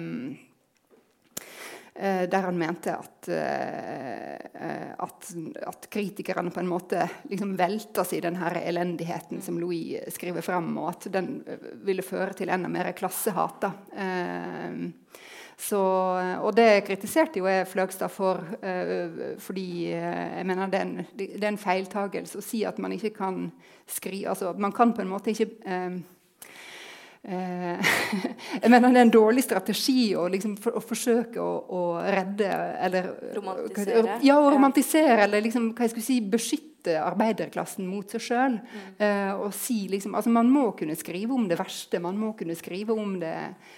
der 1.96 2.44
han 2.44 2.58
mente 2.60 2.92
at, 2.92 3.28
at, 5.00 5.28
at, 5.64 5.86
kritikerne 5.88 6.50
på 6.52 6.60
en 6.60 6.68
måte 6.68 7.06
liksom 7.30 7.54
velter 7.56 8.04
seg 8.04 8.18
i 8.18 8.24
denne 8.26 8.50
elendigheten 8.60 9.40
som 9.40 9.56
Louis 9.56 10.04
skriver 10.12 10.44
fram, 10.44 10.68
og 10.76 10.90
at 10.90 11.06
den 11.14 11.38
ville 11.88 12.04
føre 12.04 12.36
til 12.36 12.52
enda 12.52 12.68
mer 12.68 12.90
klassehat. 12.92 13.64
Uh, 13.96 14.92
så, 15.56 15.80
og 16.44 16.52
det 16.52 16.84
kritiserte 16.84 17.40
jo 17.40 17.46
jeg 17.48 17.64
Fløgstad 17.70 18.12
for, 18.12 18.42
uh, 18.60 19.22
fordi 19.40 19.88
uh, 19.88 20.36
jeg 20.36 20.44
mener 20.50 20.68
det 20.68 20.80
er, 20.80 20.84
en, 20.84 21.06
det 21.16 21.40
er 21.40 21.48
en 21.48 21.60
feiltagelse 21.60 22.36
å 22.36 22.44
si 22.44 22.60
at 22.68 22.76
man 22.82 22.92
ikke 22.92 23.14
kan 23.16 23.46
skrive 23.88 24.34
altså, 24.34 24.52
Man 24.60 24.74
kan 24.76 24.92
på 24.92 25.00
en 25.00 25.10
måte 25.14 25.32
ikke 25.32 25.48
uh, 25.64 25.96
jeg 27.26 28.70
mener 28.70 28.92
Det 28.92 29.00
er 29.00 29.06
en 29.08 29.10
dårlig 29.10 29.42
strategi 29.42 30.12
å, 30.14 30.28
liksom, 30.30 30.52
for, 30.62 30.76
å 30.78 30.82
forsøke 30.84 31.40
å, 31.42 31.54
å, 31.74 31.80
redde 32.04 32.46
eller 32.86 33.08
Romantisere. 33.34 34.20
Ja, 34.22 34.36
å 34.38 34.52
romantisere 34.52 35.24
eller 35.24 35.42
liksom, 35.42 35.72
hva 35.74 35.88
jeg 35.88 35.96
skulle 35.96 36.06
si, 36.06 36.20
beskytte 36.22 36.94
arbeiderklassen 37.02 37.88
mot 37.90 38.14
seg 38.14 38.22
sjøl. 38.22 38.60
Mm. 38.62 39.40
og 39.42 39.50
si, 39.58 39.88
liksom, 39.90 40.14
altså, 40.14 40.30
man 40.30 40.52
må 40.54 40.68
kunne 40.78 40.94
skrive 40.94 41.34
om 41.34 41.48
det 41.50 41.58
verste. 41.58 41.98
Man 42.04 42.20
må 42.20 42.30
kunne 42.38 42.54
skrive 42.54 42.94
om 42.94 43.16
det 43.18 43.34
eh, 43.34 43.74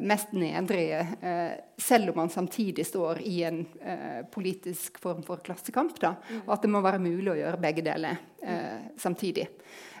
mest 0.00 0.32
nedrige, 0.32 1.06
eh, 1.20 1.52
selv 1.78 2.10
om 2.10 2.16
man 2.16 2.30
samtidig 2.30 2.86
står 2.86 3.18
i 3.26 3.42
en 3.42 3.66
eh, 3.82 4.26
politisk 4.30 4.98
form 5.02 5.22
for 5.26 5.42
klassekamp. 5.42 5.96
Da, 6.00 6.14
mm. 6.28 6.44
Og 6.46 6.52
at 6.54 6.62
det 6.62 6.70
må 6.70 6.82
være 6.84 7.00
mulig 7.02 7.32
å 7.32 7.38
gjøre 7.40 7.62
begge 7.62 7.82
deler 7.82 8.20
eh, 8.42 8.92
samtidig. 9.02 9.48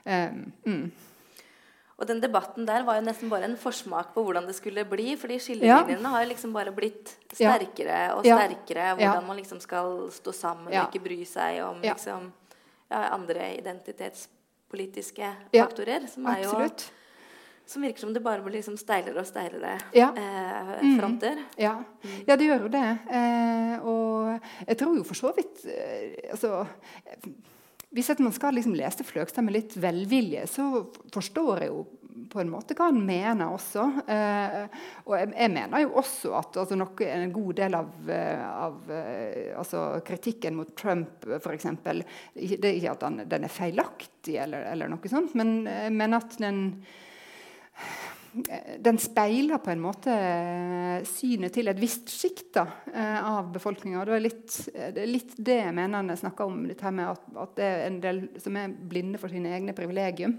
Mm. 0.06 0.86
Og 1.98 2.06
den 2.06 2.22
debatten 2.22 2.66
der 2.66 2.86
var 2.86 2.98
jo 2.98 3.04
nesten 3.06 3.30
bare 3.30 3.46
en 3.46 3.58
forsmak 3.58 4.14
på 4.14 4.24
hvordan 4.26 4.46
det 4.46 4.56
skulle 4.58 4.86
bli. 4.88 5.16
fordi 5.18 5.40
skillelinjene 5.42 6.02
ja. 6.02 6.14
har 6.14 6.24
jo 6.24 6.30
liksom 6.32 6.54
bare 6.54 6.74
blitt 6.74 7.14
sterkere 7.34 8.00
og 8.16 8.24
sterkere. 8.26 8.88
Ja. 8.94 8.96
Hvordan 8.98 9.26
man 9.26 9.38
liksom 9.42 9.60
skal 9.62 10.08
stå 10.14 10.34
sammen 10.34 10.70
og 10.70 10.80
ikke 10.86 11.02
bry 11.04 11.20
seg 11.26 11.60
om 11.66 11.82
liksom, 11.82 12.32
andre 12.90 13.52
identitetspolitiske 13.58 15.30
Ja, 15.54 15.66
faktorer. 15.66 16.10
Som, 16.10 16.26
er 16.30 16.42
jo, 16.42 16.50
Absolutt. 16.50 16.90
Som 17.66 17.82
virker 17.82 18.00
som 18.04 18.12
det 18.12 18.20
bare 18.24 18.42
blir 18.44 18.58
liksom 18.58 18.76
steilere 18.80 19.22
og 19.22 19.26
steilere 19.28 19.76
Ja. 19.96 20.10
eh, 20.16 20.72
fronter. 20.74 20.98
fronter. 21.00 21.42
Ja. 21.56 21.74
ja, 22.26 22.36
det 22.36 22.48
gjør 22.50 22.66
jo 22.66 22.72
det. 22.74 22.84
Eh, 23.08 23.86
og 23.86 24.66
jeg 24.66 24.78
tror 24.82 24.96
jo 24.98 25.04
for 25.08 25.14
så 25.18 25.32
vidt 25.36 25.64
eh, 25.70 26.30
altså, 26.34 26.66
Hvis 27.92 28.08
at 28.10 28.20
man 28.24 28.32
skal 28.32 28.54
liksom 28.56 28.74
lese 28.76 29.04
Fløgstad 29.04 29.44
med 29.44 29.52
litt 29.58 29.74
velvilje, 29.76 30.46
så 30.48 30.86
forstår 31.12 31.60
jeg 31.60 31.68
jo 31.74 31.82
på 32.32 32.40
en 32.40 32.48
måte 32.52 32.74
hva 32.76 32.86
han 32.90 33.00
mener 33.04 33.52
også. 33.52 33.82
Eh, 34.08 34.64
og 35.04 35.14
jeg, 35.18 35.28
jeg 35.36 35.52
mener 35.52 35.82
jo 35.84 35.90
også 36.00 36.32
at 36.38 36.56
altså, 36.62 36.76
noe, 36.80 37.06
en 37.08 37.32
god 37.32 37.54
del 37.60 37.76
av, 37.76 37.90
eh, 38.08 38.42
av 38.48 38.90
eh, 38.92 39.52
altså, 39.60 39.82
kritikken 40.06 40.56
mot 40.56 40.72
Trump, 40.76 41.24
f.eks. 41.40 41.66
Det 41.84 42.64
er 42.68 42.76
ikke 42.78 42.94
at 42.96 43.04
den, 43.06 43.22
den 43.32 43.44
er 43.48 43.52
feilaktig, 43.52 44.38
eller, 44.44 44.64
eller 44.72 44.92
noe 44.92 45.12
sånt, 45.12 45.34
men, 45.36 45.58
men 45.92 46.16
at 46.16 46.36
den 46.40 46.62
den 48.32 48.96
speiler 48.96 49.60
på 49.60 49.72
en 49.74 49.82
måte 49.82 50.12
synet 51.04 51.52
til 51.52 51.68
et 51.68 51.80
visst 51.80 52.08
sjikt 52.14 52.56
eh, 52.62 53.18
av 53.20 53.50
befolkninga. 53.52 54.06
Det, 54.08 54.20
litt, 54.24 54.54
det 54.72 55.02
er 55.02 55.10
litt 55.10 55.34
det 55.36 55.58
jeg 55.58 55.74
mener 55.76 56.00
når 56.00 56.16
jeg 56.16 56.22
snakker 56.22 56.48
om 56.48 56.62
dette 56.70 56.94
med 56.96 57.10
at, 57.10 57.26
at 57.44 57.52
det 57.58 57.68
er 57.68 57.84
en 57.90 58.00
del 58.00 58.22
som 58.40 58.56
er 58.56 58.72
blinde 58.72 59.20
for 59.20 59.32
sine 59.32 59.52
egne 59.52 59.76
privilegium. 59.76 60.38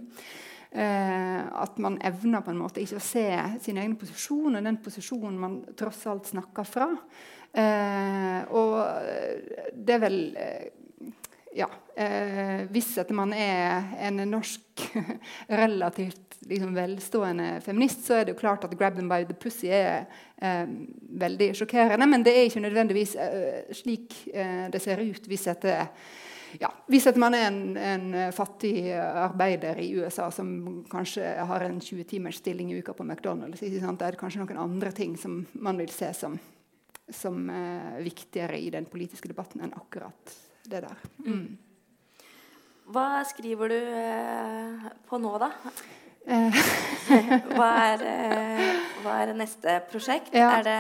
Eh, 0.74 1.40
at 1.62 1.78
man 1.78 2.00
evner 2.02 2.42
på 2.42 2.50
en 2.50 2.64
måte 2.64 2.82
ikke 2.82 2.98
å 2.98 3.06
se 3.06 3.28
sin 3.62 3.78
egen 3.78 3.94
posisjon 4.02 4.58
og 4.58 4.66
den 4.66 4.80
posisjonen 4.82 5.38
man 5.38 5.60
tross 5.78 6.02
alt 6.10 6.32
snakker 6.34 6.66
fra. 6.66 6.88
Eh, 7.54 8.40
og 8.58 8.80
det 9.78 10.00
er 10.00 10.02
vel 10.02 10.18
eh, 10.34 10.72
ja, 11.56 11.70
eh, 11.96 12.66
hvis 12.74 12.96
at 13.02 13.12
man 13.16 13.34
er 13.34 13.94
en 14.08 14.24
norsk 14.30 14.84
relativt 15.64 16.38
liksom, 16.50 16.74
velstående 16.76 17.62
feminist, 17.62 18.06
så 18.08 18.20
er 18.20 18.26
det 18.26 18.36
jo 18.36 18.42
klart 18.42 18.66
at 18.66 18.76
'grab 18.78 18.96
them 18.96 19.10
by 19.10 19.24
the 19.24 19.34
pussy' 19.34 19.72
er 19.72 20.06
eh, 20.42 20.68
veldig 21.20 21.54
sjokkerende. 21.56 22.08
Men 22.10 22.24
det 22.24 22.36
er 22.36 22.50
ikke 22.50 22.66
nødvendigvis 22.66 23.16
eh, 23.16 23.74
slik 23.74 24.28
eh, 24.34 24.70
det 24.72 24.82
ser 24.82 25.02
ut 25.02 25.28
hvis 25.28 25.48
at 25.48 25.62
det, 25.62 25.88
ja, 26.62 26.70
hvis 26.88 27.08
at 27.08 27.18
man 27.18 27.34
er 27.34 27.48
en, 27.48 27.78
en 27.78 28.32
fattig 28.34 28.92
arbeider 28.94 29.80
i 29.82 29.94
USA 29.96 30.30
som 30.32 30.86
kanskje 30.92 31.24
har 31.46 31.62
en 31.66 31.80
20 31.82 32.04
timers 32.04 32.38
stilling 32.38 32.72
i 32.72 32.80
uka 32.80 32.94
på 32.94 33.04
McDonald's, 33.04 33.60
det 33.62 34.08
er 34.08 34.20
kanskje 34.20 34.44
noen 34.44 34.58
andre 34.58 34.92
ting 34.92 35.18
som 35.18 35.46
man 35.54 35.78
vil 35.78 35.90
se 35.90 36.14
som, 36.14 36.40
som 37.10 37.50
eh, 37.50 38.04
viktigere 38.04 38.60
i 38.60 38.70
den 38.70 38.86
politiske 38.86 39.28
debatten 39.28 39.62
enn 39.62 39.74
akkurat 39.74 40.38
det 40.70 40.84
der. 40.86 41.04
Mm. 41.26 41.58
Hva 42.94 43.08
skriver 43.28 43.72
du 43.72 43.80
eh, 43.80 44.88
på 45.10 45.20
nå, 45.24 45.34
da? 45.42 45.52
Eh, 46.28 46.64
Hva 47.56 47.70
er, 47.94 48.04
eh, 48.08 48.74
hva 49.04 49.20
er 49.24 49.34
neste 49.36 49.78
prosjekt? 49.92 50.34
Ja. 50.36 50.50
Er 50.60 50.64
det 50.68 50.80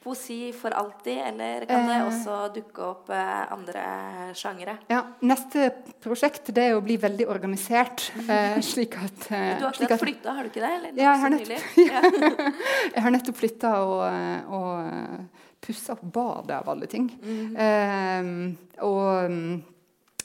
poesi 0.00 0.48
for 0.56 0.72
alltid, 0.72 1.18
eller 1.28 1.66
kan 1.68 1.82
det 1.86 1.96
Eh. 2.00 2.06
også 2.08 2.36
dukke 2.54 2.82
opp 2.86 3.10
eh, 3.12 3.52
andre 3.52 3.82
sjangere? 4.38 4.78
ja, 4.88 5.02
neste 5.20 5.66
prosjekt 6.00 6.48
det 6.56 6.70
er 6.70 6.78
å 6.78 6.80
bli 6.82 6.96
veldig 6.96 7.26
organisert, 7.28 8.06
eh, 8.24 8.56
slik 8.72 8.96
at, 8.96 9.26
Du 9.28 9.34
har 9.36 9.68
akkurat 9.74 9.92
at 9.98 10.00
flytta, 10.06 10.32
har 10.38 10.42
du 10.42 10.48
ikke 10.54 10.64
det? 10.64 10.72
Eller 10.78 10.90
Ja, 10.96 11.12
jeg 11.12 11.20
har 11.20 11.34
nettopp-? 11.36 11.76
Ja. 11.90 12.00
Jeg 12.96 13.02
har 13.04 13.14
nettopp 13.18 13.36
flytta 13.42 13.74
og, 13.84 14.00
og 14.56 15.49
pussa 15.70 15.94
opp 15.96 16.04
badet, 16.14 16.58
av 16.60 16.68
alle 16.74 16.90
ting. 16.90 17.08
Eh, 17.56 18.30
og 18.84 19.30
mm, 19.30 19.52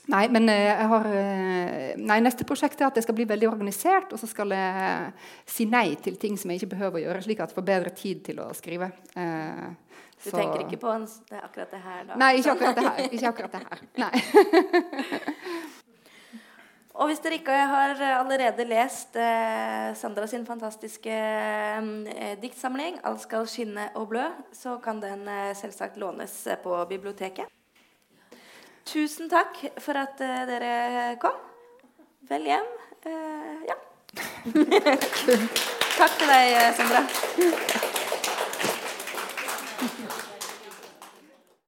Nei, 0.06 0.28
men 0.30 0.44
eh, 0.52 0.68
jeg 0.68 0.86
har 0.92 1.06
eh, 1.10 1.96
Nei, 1.98 2.20
neste 2.22 2.44
prosjekt 2.46 2.78
er 2.78 2.86
at 2.86 2.94
jeg 3.00 3.02
skal 3.08 3.16
bli 3.18 3.24
veldig 3.26 3.48
organisert, 3.50 4.12
og 4.14 4.20
så 4.22 4.28
skal 4.30 4.52
jeg 4.54 5.08
si 5.50 5.66
nei 5.66 5.96
til 5.98 6.14
ting 6.22 6.36
som 6.38 6.52
jeg 6.52 6.60
ikke 6.60 6.76
behøver 6.76 7.00
å 7.00 7.02
gjøre, 7.08 7.24
slik 7.24 7.42
at 7.42 7.50
jeg 7.50 7.58
får 7.58 7.66
bedre 7.72 7.90
tid 7.90 8.20
til 8.28 8.38
å 8.44 8.52
skrive. 8.54 8.92
Eh, 9.18 9.66
Du 10.22 10.30
så- 10.30 10.38
tenker 10.38 10.62
ikke 10.62 10.78
på 10.80 10.92
en, 10.94 11.08
det 11.30 11.40
akkurat 11.42 11.70
det 11.74 11.80
her, 11.82 12.04
da? 12.06 12.14
Nei, 12.22 12.30
ikke 12.38 12.52
akkurat 12.54 12.78
det 12.78 12.84
her. 12.86 13.10
Ikke 13.18 13.28
akkurat 13.32 13.52
det 13.52 13.62
her. 13.66 13.82
Nei. 14.04 14.14
Og 16.96 17.10
hvis 17.10 17.20
dere 17.20 17.36
ikke 17.36 17.56
har 17.68 17.98
allerede 18.22 18.64
lest 18.64 19.18
eh, 19.20 19.90
Sandra 20.00 20.24
sin 20.26 20.46
fantastiske 20.48 21.12
eh, 21.12 22.36
diktsamling 22.40 22.96
'Alt 23.04 23.20
skal 23.26 23.44
skinne 23.48 23.90
og 23.94 24.08
blø', 24.08 24.32
så 24.52 24.78
kan 24.80 25.02
den 25.02 25.28
eh, 25.28 25.52
selvsagt 25.56 25.96
lånes 26.00 26.46
eh, 26.46 26.56
på 26.56 26.84
biblioteket. 26.88 27.44
Tusen 28.86 29.28
takk 29.28 29.60
for 29.78 29.98
at 29.98 30.20
eh, 30.24 30.46
dere 30.48 31.16
kom. 31.20 31.36
Vel 32.28 32.48
hjem. 32.48 32.72
Eh, 33.04 33.68
ja. 33.68 33.76
takk 36.00 36.16
til 36.16 36.32
deg, 36.32 36.56
eh, 36.56 36.72
Sandra. 36.80 37.95